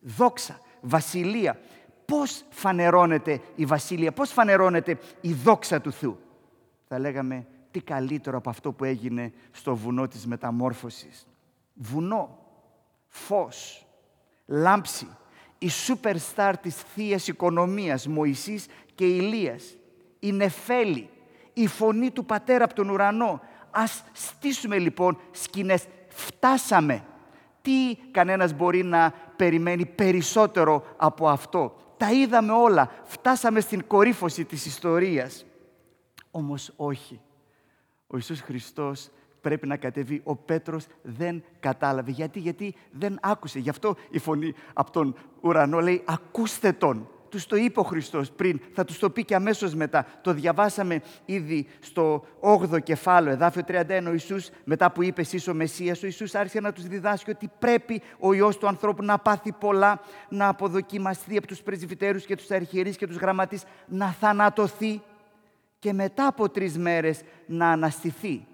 Δόξα. 0.00 0.60
Βασιλεία. 0.80 1.60
Πώς 2.04 2.44
φανερώνεται 2.50 3.40
η 3.54 3.64
βασιλεία, 3.64 4.12
πώς 4.12 4.30
φανερώνεται 4.32 4.98
η 5.20 5.32
δόξα 5.32 5.80
του 5.80 5.92
Θεού; 5.92 6.18
Θα 6.88 6.98
λέγαμε 6.98 7.46
τι 7.70 7.80
καλύτερο 7.80 8.36
από 8.36 8.50
αυτό 8.50 8.72
που 8.72 8.84
έγινε 8.84 9.32
στο 9.50 9.76
βουνό 9.76 10.08
της 10.08 10.26
μεταμόρφωσης. 10.26 11.26
Βουνό, 11.74 12.38
φως, 13.08 13.86
λάμψη, 14.46 15.08
η 15.58 15.68
σούπερ 15.68 16.18
στάρ 16.18 16.58
της 16.58 16.76
θεία 16.76 17.20
οικονομίας, 17.26 18.06
Μωυσής 18.06 18.66
και 18.94 19.06
Ηλίας, 19.06 19.76
η 20.18 20.32
νεφέλη, 20.32 21.08
η 21.52 21.66
φωνή 21.66 22.10
του 22.10 22.24
Πατέρα 22.24 22.64
από 22.64 22.74
τον 22.74 22.88
ουρανό. 22.88 23.40
Ας 23.70 24.04
στήσουμε 24.12 24.78
λοιπόν 24.78 25.18
σκηνές 25.30 25.86
φτάσαμε. 26.20 27.04
Τι 27.62 27.96
κανένας 28.10 28.52
μπορεί 28.52 28.82
να 28.82 29.14
περιμένει 29.36 29.86
περισσότερο 29.86 30.84
από 30.96 31.28
αυτό. 31.28 31.76
Τα 31.96 32.12
είδαμε 32.12 32.52
όλα. 32.52 32.90
Φτάσαμε 33.04 33.60
στην 33.60 33.86
κορύφωση 33.86 34.44
της 34.44 34.66
ιστορίας. 34.66 35.44
Όμως 36.30 36.72
όχι. 36.76 37.20
Ο 38.06 38.16
Ιησούς 38.16 38.40
Χριστός 38.40 39.10
πρέπει 39.40 39.66
να 39.66 39.76
κατεβεί. 39.76 40.20
Ο 40.24 40.36
Πέτρος 40.36 40.86
δεν 41.02 41.44
κατάλαβε. 41.60 42.10
Γιατί, 42.10 42.38
γιατί 42.38 42.74
δεν 42.90 43.18
άκουσε. 43.22 43.58
Γι' 43.58 43.70
αυτό 43.70 43.96
η 44.10 44.18
φωνή 44.18 44.54
από 44.72 44.90
τον 44.90 45.14
ουρανό 45.40 45.80
λέει 45.80 46.02
«Ακούστε 46.04 46.72
τον». 46.72 47.08
Τους 47.30 47.46
το 47.46 47.56
είπε 47.56 47.80
ο 47.80 47.82
Χριστός 47.82 48.30
πριν, 48.30 48.60
θα 48.72 48.84
τους 48.84 48.98
το 48.98 49.10
πει 49.10 49.24
και 49.24 49.34
αμέσως 49.34 49.74
μετά. 49.74 50.06
Το 50.22 50.32
διαβάσαμε 50.32 51.02
ήδη 51.24 51.66
στο 51.80 52.24
8ο 52.40 52.82
κεφάλαιο, 52.82 53.32
εδάφιο 53.32 53.62
31, 53.68 54.06
ο 54.06 54.12
Ιησούς, 54.12 54.50
μετά 54.64 54.90
που 54.90 55.02
είπε 55.02 55.20
εσείς 55.20 55.48
ο 55.48 55.54
Μεσσίας, 55.54 56.02
ο 56.02 56.06
Ιησούς 56.06 56.34
άρχισε 56.34 56.60
να 56.60 56.72
τους 56.72 56.86
διδάσκει 56.86 57.30
ότι 57.30 57.50
πρέπει 57.58 58.02
ο 58.18 58.32
Υιός 58.32 58.58
του 58.58 58.66
ανθρώπου 58.66 59.02
να 59.04 59.18
πάθει 59.18 59.52
πολλά, 59.52 60.00
να 60.28 60.48
αποδοκιμαστεί 60.48 61.36
από 61.36 61.46
τους 61.46 61.62
πρεσβυτέρους 61.62 62.24
και 62.24 62.36
τους 62.36 62.50
αρχιερείς 62.50 62.96
και 62.96 63.06
τους 63.06 63.16
γραμματείς, 63.16 63.64
να 63.86 64.06
θανατωθεί 64.06 65.02
και 65.78 65.92
μετά 65.92 66.26
από 66.26 66.48
τρεις 66.48 66.78
μέρες 66.78 67.20
να 67.46 67.70
αναστηθεί. 67.70 68.46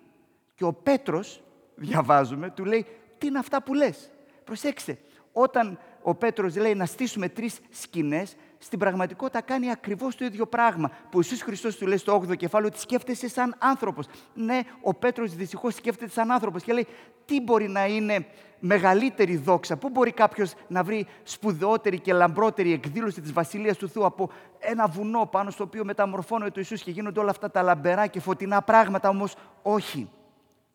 Και 0.55 0.65
ο 0.65 0.73
Πέτρος, 0.73 1.43
διαβάζουμε, 1.75 2.51
του 2.51 2.65
λέει, 2.65 2.87
τι 3.19 3.27
είναι 3.27 3.39
αυτά 3.39 3.63
που 3.63 3.75
λες; 3.75 4.11
Προσέξτε, 4.45 4.99
όταν 5.33 5.79
ο 6.03 6.15
Πέτρος 6.15 6.57
λέει 6.57 6.75
να 6.75 6.87
στήσουμε 6.87 7.29
τρεις 7.29 7.61
σκηνές, 7.71 8.37
στην 8.59 8.79
πραγματικότητα 8.79 9.41
κάνει 9.41 9.71
ακριβώς 9.71 10.17
το 10.17 10.25
ίδιο 10.25 10.47
πράγμα. 10.47 10.89
Που 10.89 11.19
ο 11.19 11.19
Ιησούς 11.19 11.43
Χριστός 11.43 11.77
του 11.77 11.87
λέει 11.87 11.97
στο 11.97 12.23
8ο 12.29 12.37
κεφάλαιο 12.37 12.69
ότι 12.73 12.81
σκέφτεσαι 12.81 13.29
σαν 13.29 13.55
άνθρωπος. 13.59 14.07
Ναι, 14.35 14.61
ο 14.81 14.95
Πέτρος 14.95 15.35
δυστυχώς 15.35 15.75
σκέφτεται 15.75 16.11
σαν 16.11 16.31
άνθρωπος 16.31 16.63
και 16.63 16.73
λέει 16.73 16.87
τι 17.25 17.41
μπορεί 17.41 17.69
να 17.69 17.87
είναι 17.87 18.27
μεγαλύτερη 18.59 19.37
δόξα, 19.37 19.77
πού 19.77 19.89
μπορεί 19.89 20.13
κάποιος 20.13 20.55
να 20.69 20.83
βρει 20.83 21.07
σπουδαιότερη 21.23 22.01
και 22.01 22.13
λαμπρότερη 22.13 22.73
εκδήλωση 22.73 23.21
της 23.21 23.33
Βασιλείας 23.33 23.77
του 23.77 23.89
Θεού 23.89 24.05
από 24.05 24.31
ένα 24.59 24.87
βουνό 24.87 25.27
πάνω 25.27 25.51
στο 25.51 25.65
οποίο 25.65 25.85
μεταμορφώνεται 25.85 26.51
ο 26.51 26.61
Ιησούς 26.61 26.83
και 26.83 26.91
γίνονται 26.91 27.21
όλα 27.21 27.31
αυτά 27.31 27.51
τα 27.51 27.63
λαμπερά 27.63 28.07
και 28.07 28.21
φωτεινά 28.21 28.63
πράγματα, 28.63 29.09
όμως 29.09 29.37
όχι. 29.63 30.11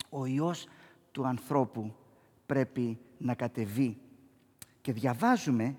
Ο 0.10 0.26
Υιός 0.26 0.68
του 1.12 1.28
ανθρώπου 1.28 1.96
πρέπει 2.46 3.00
να 3.18 3.34
κατεβεί. 3.34 3.98
Και 4.82 4.92
διαβάζουμε 4.92 5.76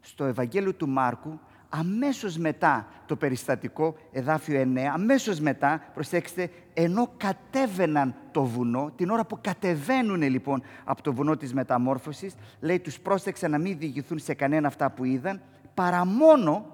στο 0.00 0.24
Ευαγγέλιο 0.24 0.74
του 0.74 0.88
Μάρκου 0.88 1.38
αμέσως 1.68 2.36
μετά 2.36 2.86
το 3.06 3.16
περιστατικό, 3.16 3.96
εδάφιο 4.12 4.60
9, 4.74 4.78
αμέσως 4.78 5.40
μετά, 5.40 5.82
προσέξτε, 5.94 6.50
ενώ 6.74 7.12
κατέβαιναν 7.16 8.14
το 8.30 8.44
βουνό, 8.44 8.92
την 8.96 9.10
ώρα 9.10 9.26
που 9.26 9.38
κατεβαίνουν 9.40 10.22
λοιπόν 10.22 10.62
από 10.84 11.02
το 11.02 11.12
βουνό 11.12 11.36
της 11.36 11.54
μεταμόρφωσης, 11.54 12.34
λέει 12.60 12.80
τους 12.80 13.00
πρόσεξε 13.00 13.48
να 13.48 13.58
μην 13.58 13.78
διηγηθούν 13.78 14.18
σε 14.18 14.34
κανένα 14.34 14.66
αυτά 14.66 14.90
που 14.90 15.04
είδαν, 15.04 15.40
παρά 15.74 16.04
μόνο 16.04 16.66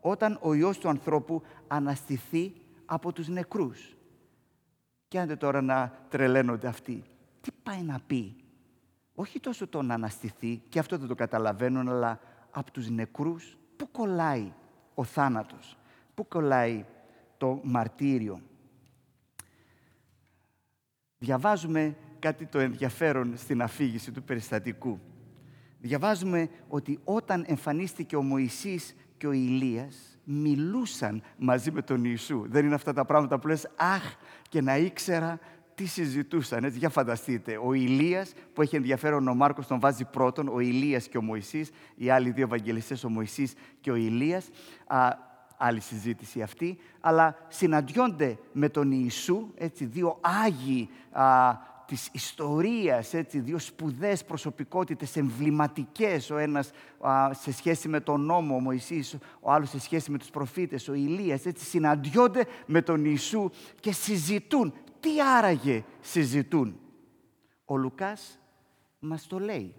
όταν 0.00 0.38
ο 0.42 0.54
Υιός 0.54 0.78
του 0.78 0.88
ανθρώπου 0.88 1.42
αναστηθεί 1.68 2.52
από 2.84 3.12
τους 3.12 3.28
νεκρούς. 3.28 3.96
Και 5.08 5.18
άντε 5.18 5.36
τώρα 5.36 5.62
να 5.62 5.92
τρελαίνονται 6.08 6.68
αυτοί. 6.68 7.02
Τι 7.40 7.50
πάει 7.62 7.82
να 7.82 8.00
πει; 8.06 8.36
Όχι 9.14 9.40
τόσο 9.40 9.66
το 9.66 9.82
να 9.82 9.94
αναστηθεί, 9.94 10.62
και 10.68 10.78
αυτό 10.78 10.98
δεν 10.98 11.08
το 11.08 11.14
καταλαβαίνουν, 11.14 11.88
αλλά 11.88 12.20
από 12.50 12.70
τους 12.70 12.90
νεκρούς 12.90 13.58
πού 13.80 13.90
κολλάει 13.90 14.52
ο 14.94 15.04
θάνατος, 15.04 15.76
πού 16.14 16.28
κολλάει 16.28 16.84
το 17.36 17.60
μαρτύριο; 17.62 18.40
Διαβάζουμε 21.18 21.96
κάτι 22.18 22.46
το 22.46 22.58
ενδιαφέρον 22.58 23.36
στην 23.36 23.62
αφήγηση 23.62 24.10
του 24.12 24.22
περιστατικού. 24.22 25.00
Διαβάζουμε 25.80 26.48
ότι 26.68 27.00
όταν 27.04 27.44
εμφανίστηκε 27.46 28.16
ο 28.16 28.22
Μωυσής 28.22 28.94
και 29.16 29.26
ο 29.26 29.32
Ηλίας, 29.32 30.18
μιλούσαν 30.24 31.22
μαζί 31.38 31.70
με 31.70 31.82
τον 31.82 32.04
Ιησού. 32.04 32.44
Δεν 32.48 32.64
είναι 32.64 32.74
αυτά 32.74 32.92
τα 32.92 33.04
πράγματα 33.04 33.38
που 33.38 33.46
λες, 33.46 33.70
αχ, 33.76 34.14
και 34.48 34.60
να 34.60 34.76
ήξερα 34.76 35.38
τι 35.80 35.86
συζητούσαν. 35.86 36.64
Έτσι, 36.64 36.78
για 36.78 36.88
φανταστείτε, 36.88 37.60
ο 37.64 37.72
Ηλίας, 37.72 38.32
που 38.54 38.62
έχει 38.62 38.76
ενδιαφέρον 38.76 39.28
ο 39.28 39.34
Μάρκος 39.34 39.66
τον 39.66 39.80
βάζει 39.80 40.04
πρώτον, 40.04 40.48
ο 40.48 40.60
Ηλίας 40.60 41.08
και 41.08 41.18
ο 41.18 41.22
Μωυσής, 41.22 41.70
οι 41.96 42.10
άλλοι 42.10 42.30
δύο 42.30 42.44
ευαγγελιστές, 42.44 43.04
ο 43.04 43.08
Μωυσής 43.08 43.54
και 43.80 43.90
ο 43.90 43.94
Ηλίας, 43.94 44.48
α, 44.86 45.08
άλλη 45.56 45.80
συζήτηση 45.80 46.42
αυτή, 46.42 46.78
αλλά 47.00 47.36
συναντιόνται 47.48 48.38
με 48.52 48.68
τον 48.68 48.90
Ιησού, 48.90 49.48
έτσι, 49.54 49.84
δύο 49.84 50.18
Άγιοι 50.20 50.88
α, 51.10 51.52
της 51.86 52.08
ιστορίας, 52.12 53.14
έτσι, 53.14 53.38
δύο 53.38 53.58
σπουδαίες 53.58 54.24
προσωπικότητες 54.24 55.16
εμβληματικές, 55.16 56.30
ο 56.30 56.36
ένας 56.38 56.70
σε 57.30 57.52
σχέση 57.52 57.88
με 57.88 58.00
τον 58.00 58.20
νόμο, 58.20 58.54
ο 58.54 58.60
Μωυσής, 58.60 59.18
ο 59.40 59.52
άλλος 59.52 59.68
σε 59.68 59.80
σχέση 59.80 60.10
με 60.10 60.18
τους 60.18 60.30
προφήτες, 60.30 60.88
ο 60.88 60.94
Ηλίας, 60.94 61.46
έτσι, 61.46 61.64
συναντιόνται 61.64 62.46
με 62.66 62.82
τον 62.82 63.04
Ιησού 63.04 63.50
και 63.80 63.92
συζητούν. 63.92 64.72
Τι 65.00 65.22
άραγε 65.22 65.84
συζητούν. 66.00 66.80
Ο 67.64 67.76
Λουκάς 67.76 68.38
μας 68.98 69.26
το 69.26 69.38
λέει. 69.38 69.74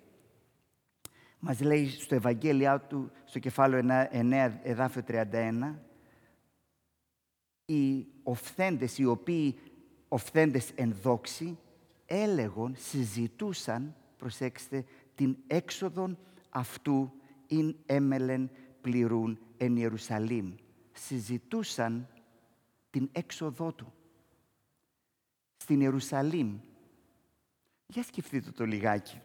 Μας 1.40 1.62
λέει 1.62 1.90
στο 1.90 2.16
Ευαγγέλιο 2.16 2.82
του, 2.90 3.12
στο 3.26 3.40
κεφάλαιο 3.40 4.08
9, 4.12 4.60
εδάφιο 4.64 5.04
31, 5.08 5.76
οι 7.66 8.08
οφθέντες, 8.24 8.98
οι 8.98 9.06
οποίοι 9.06 9.60
οφθέντες 10.08 10.72
εν 10.76 10.96
δόξη, 11.02 11.58
έλεγον, 12.06 12.76
συζητούσαν, 12.78 13.96
προσέξτε, 14.18 14.86
την 15.16 15.38
έξοδον 15.48 16.18
αυτού 16.50 17.12
ειν 17.48 17.76
έμελεν 17.86 18.50
πληρούν 18.82 19.40
εν 19.58 19.76
Ιερουσαλήμ. 19.76 20.54
Συζητούσαν 20.92 22.08
την 22.90 23.10
έξοδό 23.12 23.72
του. 23.72 23.94
Στην 25.62 25.82
Ιερουσαλήμ. 25.82 26.60
Για 27.86 28.04
σκεφτείτε 28.04 28.52
το 28.52 28.66
λιγάκι. 28.66 29.22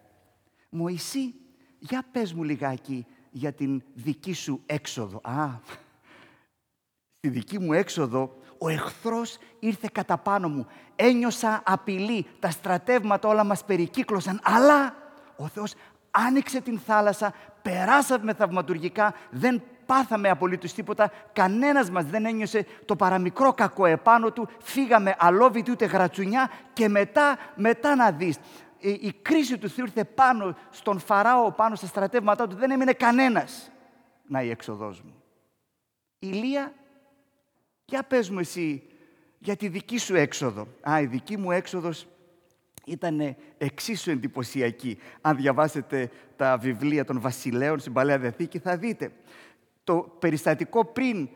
Μωυσή, 0.68 1.34
για 1.78 2.04
πες 2.12 2.32
μου 2.32 2.42
λιγάκι 2.42 3.06
για 3.30 3.52
την 3.52 3.82
δική 3.94 4.32
σου 4.32 4.62
έξοδο. 4.66 5.20
Α, 5.22 5.58
στη 7.16 7.28
δική 7.28 7.58
μου 7.58 7.72
έξοδο 7.72 8.38
ο 8.58 8.68
εχθρός 8.68 9.38
ήρθε 9.58 9.88
κατά 9.92 10.18
πάνω 10.18 10.48
μου. 10.48 10.66
Ένιωσα 10.96 11.62
απειλή, 11.66 12.26
τα 12.38 12.50
στρατεύματα 12.50 13.28
όλα 13.28 13.44
μας 13.44 13.64
περικύκλωσαν, 13.64 14.40
αλλά 14.42 14.96
ο 15.36 15.48
Θεός 15.48 15.74
άνοιξε 16.10 16.60
την 16.60 16.78
θάλασσα, 16.78 17.34
περάσαμε 17.62 18.34
θαυματουργικά, 18.34 19.14
δεν 19.30 19.62
πάθαμε 19.86 20.28
απολύτως 20.28 20.72
τίποτα, 20.72 21.12
κανένας 21.32 21.90
μας 21.90 22.04
δεν 22.04 22.24
ένιωσε 22.26 22.66
το 22.84 22.96
παραμικρό 22.96 23.52
κακό 23.52 23.86
επάνω 23.86 24.32
του, 24.32 24.48
φύγαμε 24.58 25.14
αλόβητοι 25.18 25.70
ούτε 25.70 25.84
γρατσουνιά 25.84 26.50
και 26.72 26.88
μετά, 26.88 27.38
μετά 27.54 27.94
να 27.94 28.10
δεις, 28.10 28.36
η, 28.78 28.90
η 28.90 29.14
κρίση 29.22 29.58
του 29.58 29.68
Θεού 29.68 29.84
ήρθε 29.84 30.04
πάνω 30.04 30.56
στον 30.70 30.98
Φαράω, 30.98 31.52
πάνω 31.52 31.74
στα 31.74 31.86
στρατεύματά 31.86 32.46
του, 32.46 32.56
δεν 32.56 32.70
έμεινε 32.70 32.92
κανένας. 32.92 33.70
Να 34.28 34.42
η 34.42 34.50
έξοδός 34.50 35.00
μου. 35.00 35.22
Ηλία 36.18 36.72
για 37.84 38.02
πες 38.02 38.30
μου 38.30 38.38
εσύ 38.38 38.82
για 39.38 39.56
τη 39.56 39.68
δική 39.68 39.98
σου 39.98 40.14
έξοδο. 40.14 40.68
Α, 40.90 41.00
η 41.00 41.06
δική 41.06 41.36
μου 41.36 41.50
έξοδος 41.50 42.06
ήταν 42.86 43.36
εξίσου 43.58 44.10
εντυπωσιακή. 44.10 44.98
Αν 45.20 45.36
διαβάσετε 45.36 46.10
τα 46.36 46.56
βιβλία 46.58 47.04
των 47.04 47.20
βασιλέων 47.20 47.78
στην 47.78 47.92
Παλαιά 47.92 48.18
Διαθήκη 48.18 48.58
θα 48.58 48.76
δείτε. 48.76 49.12
Το 49.86 50.16
περιστατικό 50.18 50.84
πριν 50.84 51.28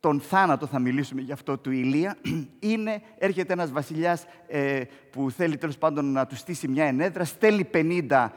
τον 0.00 0.20
θάνατο, 0.20 0.66
θα 0.66 0.78
μιλήσουμε 0.78 1.20
γι' 1.20 1.32
αυτό, 1.32 1.58
του 1.58 1.70
Ηλία, 1.70 2.16
είναι, 2.72 3.02
έρχεται 3.18 3.52
ένας 3.52 3.72
βασιλιάς 3.72 4.26
ε, 4.48 4.80
που 5.10 5.30
θέλει 5.30 5.56
τέλος 5.56 5.78
πάντων 5.78 6.12
να 6.12 6.26
του 6.26 6.36
στήσει 6.36 6.68
μια 6.68 6.84
ενέδρα, 6.84 7.24
στέλνει 7.24 7.68
50 7.72 8.28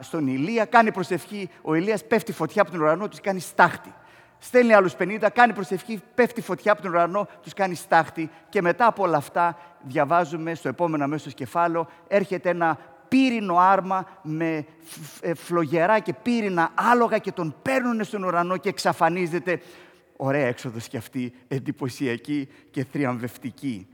στον 0.00 0.26
Ηλία, 0.26 0.64
κάνει 0.64 0.92
προσευχή, 0.92 1.50
ο 1.62 1.74
Ηλίας 1.74 2.04
πέφτει 2.04 2.32
φωτιά 2.32 2.62
από 2.62 2.70
τον 2.70 2.80
ουρανό, 2.80 3.08
τους 3.08 3.20
κάνει 3.20 3.40
στάχτη. 3.40 3.94
Στέλνει 4.38 4.72
άλλους 4.72 4.94
50, 4.98 5.28
κάνει 5.32 5.52
προσευχή, 5.52 6.02
πέφτει 6.14 6.40
φωτιά 6.40 6.72
από 6.72 6.82
τον 6.82 6.90
ουρανό, 6.90 7.28
τους 7.42 7.54
κάνει 7.54 7.74
στάχτη 7.74 8.30
και 8.48 8.62
μετά 8.62 8.86
από 8.86 9.02
όλα 9.02 9.16
αυτά 9.16 9.58
διαβάζουμε 9.82 10.54
στο 10.54 10.68
επόμενο 10.68 11.04
αμέσως 11.04 11.34
κεφάλαιο 11.34 11.88
έρχεται 12.08 12.48
ένα 12.48 12.78
πύρινο 13.08 13.56
άρμα 13.56 14.06
με 14.22 14.66
ε, 15.20 15.34
φλογερά 15.34 16.00
και 16.00 16.12
πύρινα 16.12 16.72
άλογα 16.74 17.18
και 17.18 17.32
τον 17.32 17.54
παίρνουν 17.62 18.04
στον 18.04 18.22
ουρανό 18.22 18.56
και 18.56 18.68
εξαφανίζεται. 18.68 19.60
Ωραία 20.16 20.46
έξοδος 20.46 20.88
και 20.88 20.96
αυτή, 20.96 21.32
εντυπωσιακή 21.48 22.48
και 22.70 22.84
θριαμβευτική. 22.84 23.86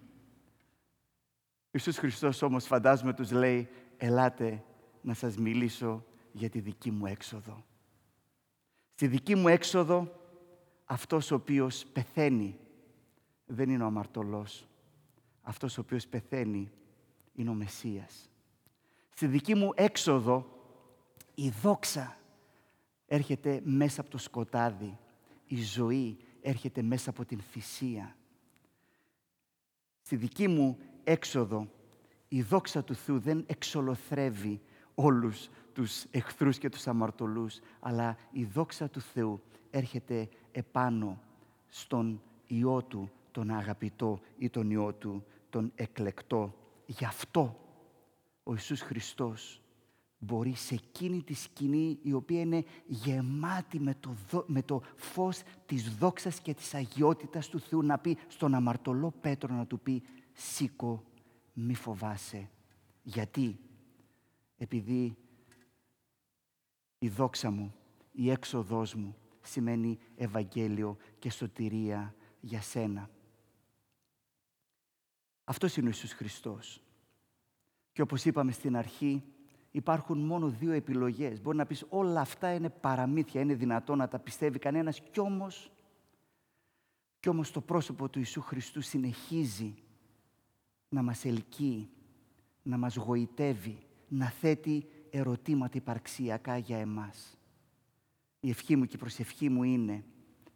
Ιησούς 1.71 1.99
Χριστός 1.99 2.43
όμως 2.43 2.67
φαντάζομαι 2.67 3.13
τους 3.13 3.31
λέει 3.31 3.69
«Ελάτε 3.97 4.63
να 5.01 5.15
σας 5.15 5.37
μιλήσω 5.37 6.05
για 6.33 6.49
τη 6.49 6.61
δική 6.61 6.91
μου 6.91 7.07
έξοδο». 7.07 7.65
Στη 8.95 9.07
δική 9.07 9.35
μου 9.35 9.49
έξοδο 9.49 10.21
αυτός 10.85 11.31
ο 11.31 11.35
οποίος 11.35 11.87
πεθαίνει 11.93 12.59
δεν 13.47 13.71
είναι 13.71 13.83
ο 13.83 13.87
αμαρτωλός. 13.87 14.67
Αυτός 15.43 15.79
ο 15.79 15.81
οποίος 15.81 16.07
πεθαίνει 16.07 16.71
είναι 17.35 17.51
ο 17.51 17.55
Μεσσίας. 17.55 18.31
Στη 19.17 19.27
δική 19.27 19.55
μου 19.55 19.71
έξοδο 19.75 20.47
η 21.35 21.51
δόξα 21.51 22.17
έρχεται 23.07 23.61
μέσα 23.65 24.01
από 24.01 24.11
το 24.11 24.19
σκοτάδι. 24.19 24.99
Η 25.47 25.63
ζωή 25.63 26.17
έρχεται 26.41 26.83
μέσα 26.83 27.11
από 27.11 27.25
την 27.25 27.41
θυσία. 27.41 28.17
Στη 30.03 30.17
δική 30.17 30.49
μου 30.49 30.79
έξοδο 31.05 31.69
η 32.29 32.43
δόξα 32.43 32.85
του 32.85 32.95
Θεού 32.95 33.19
δεν 33.19 33.45
εξολοθρεύει 33.47 34.61
όλους 34.95 35.49
τους 35.73 36.05
εχθρούς 36.11 36.59
και 36.59 36.69
τους 36.69 36.87
αμαρτωλούς, 36.87 37.59
αλλά 37.81 38.17
η 38.31 38.45
δόξα 38.45 38.89
του 38.89 39.01
Θεού 39.01 39.43
έρχεται 39.71 40.29
επάνω 40.53 41.21
στον 41.69 42.23
Υιό 42.47 42.83
Του, 42.83 43.11
τον 43.31 43.51
αγαπητό 43.51 44.21
ή 44.39 44.51
τον 44.51 44.71
Υιό 44.71 44.93
Του, 44.93 45.25
τον 45.51 45.73
εκλεκτό. 45.75 46.55
Γι' 46.87 47.05
αυτό 47.05 47.64
ο 48.45 48.53
Ιησούς 48.53 48.81
Χριστός 48.81 49.61
μπορεί 50.19 50.55
σε 50.55 50.75
εκείνη 50.75 51.23
τη 51.23 51.35
σκηνή 51.35 51.99
η 52.03 52.13
οποία 52.13 52.41
είναι 52.41 52.65
γεμάτη 52.87 53.81
με 53.81 53.95
το, 54.01 54.17
με 54.47 54.63
το 54.63 54.83
φως 54.97 55.43
της 55.67 55.97
δόξας 55.97 56.41
και 56.41 56.55
της 56.55 56.75
αγιότητας 56.75 57.49
του 57.49 57.61
Θεού 57.61 57.83
να 57.83 57.99
πει 57.99 58.19
στον 58.29 58.55
αμαρτωλό 58.55 59.11
Πέτρο 59.21 59.55
να 59.55 59.67
του 59.67 59.81
πει 59.81 60.03
«Σήκω, 60.33 61.05
μη 61.53 61.75
φοβάσαι». 61.75 62.51
Γιατί; 63.03 63.59
Επειδή 64.57 65.17
η 66.99 67.09
δόξα 67.09 67.51
μου, 67.51 67.75
η 68.13 68.31
έξοδός 68.31 68.95
μου 68.95 69.17
σημαίνει 69.41 69.99
Ευαγγέλιο 70.17 70.97
και 71.19 71.31
σωτηρία 71.31 72.15
για 72.41 72.61
σένα. 72.61 73.11
Αυτός 75.45 75.77
είναι 75.77 75.87
ο 75.87 75.89
Ιησούς 75.89 76.13
Χριστός. 76.13 76.83
Και 77.95 78.03
όπως 78.03 78.25
είπαμε 78.25 78.53
στην 78.53 78.77
αρχή, 78.77 79.23
υπάρχουν 79.71 80.19
μόνο 80.19 80.49
δύο 80.49 80.73
επιλογές. 80.73 81.41
Μπορεί 81.41 81.57
να 81.57 81.67
πεις 81.67 81.85
όλα 81.89 82.21
αυτά 82.21 82.55
είναι 82.55 82.71
παραμύθια, 82.71 83.41
είναι 83.41 83.55
δυνατό 83.55 83.95
να 83.95 84.09
τα 84.09 84.19
πιστεύει 84.19 84.59
κανένας. 84.59 85.01
Κι 85.01 85.21
όμως, 85.21 85.73
κι 87.21 87.29
όμως 87.29 87.51
το 87.51 87.61
πρόσωπο 87.61 88.09
του 88.09 88.19
Ιησού 88.19 88.41
Χριστού 88.41 88.81
συνεχίζει 88.81 89.75
να 90.89 91.03
μας 91.03 91.25
ελκύει, 91.25 91.89
να 92.63 92.79
μας 92.79 92.97
γοητεύει, 92.97 93.79
να 94.09 94.27
θέτει 94.27 94.87
ερωτήματα 95.11 95.77
υπαρξιακά 95.77 96.57
για 96.57 96.79
εμάς. 96.79 97.39
Η 98.41 98.51
ευχή 98.51 98.77
μου 98.77 98.85
και 98.87 98.97
η 98.97 98.99
προσευχή 98.99 99.49
μου 99.49 99.63
είναι 99.63 100.05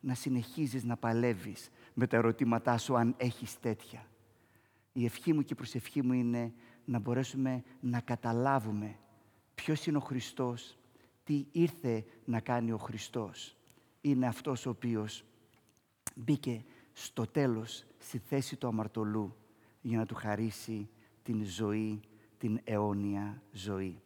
να 0.01 0.15
συνεχίζεις 0.15 0.85
να 0.85 0.97
παλεύεις 0.97 1.71
με 1.95 2.07
τα 2.07 2.17
ερωτήματά 2.17 2.79
σου 2.79 2.97
αν 2.97 3.15
έχεις 3.17 3.61
τέτοια. 3.61 4.07
Η 4.93 5.05
ευχή 5.05 5.33
μου 5.33 5.43
και 5.43 5.53
η 5.53 5.57
προσευχή 5.57 6.03
μου 6.03 6.13
είναι 6.13 6.53
να 6.89 6.99
μπορέσουμε 6.99 7.63
να 7.81 8.01
καταλάβουμε 8.01 8.97
ποιος 9.55 9.87
είναι 9.87 9.97
ο 9.97 10.01
Χριστός, 10.01 10.79
τι 11.25 11.47
ήρθε 11.53 12.05
να 12.25 12.41
κάνει 12.41 12.73
ο 12.73 12.79
Χριστός. 12.79 13.57
Είναι 14.01 14.27
αυτός 14.27 14.67
ο 14.67 14.71
οποίος 14.71 15.25
μπήκε 16.15 16.65
στο 16.93 17.27
τέλος 17.27 17.85
στη 17.99 18.19
θέση 18.19 18.57
του 18.57 18.67
αμαρτωλού 18.67 19.37
για 19.81 19.99
να 19.99 20.07
του 20.07 20.15
χαρίσει 20.15 20.89
την 21.23 21.45
ζωή, 21.45 22.01
την 22.39 22.61
αιώνια 22.65 23.43
ζωή. 23.53 24.01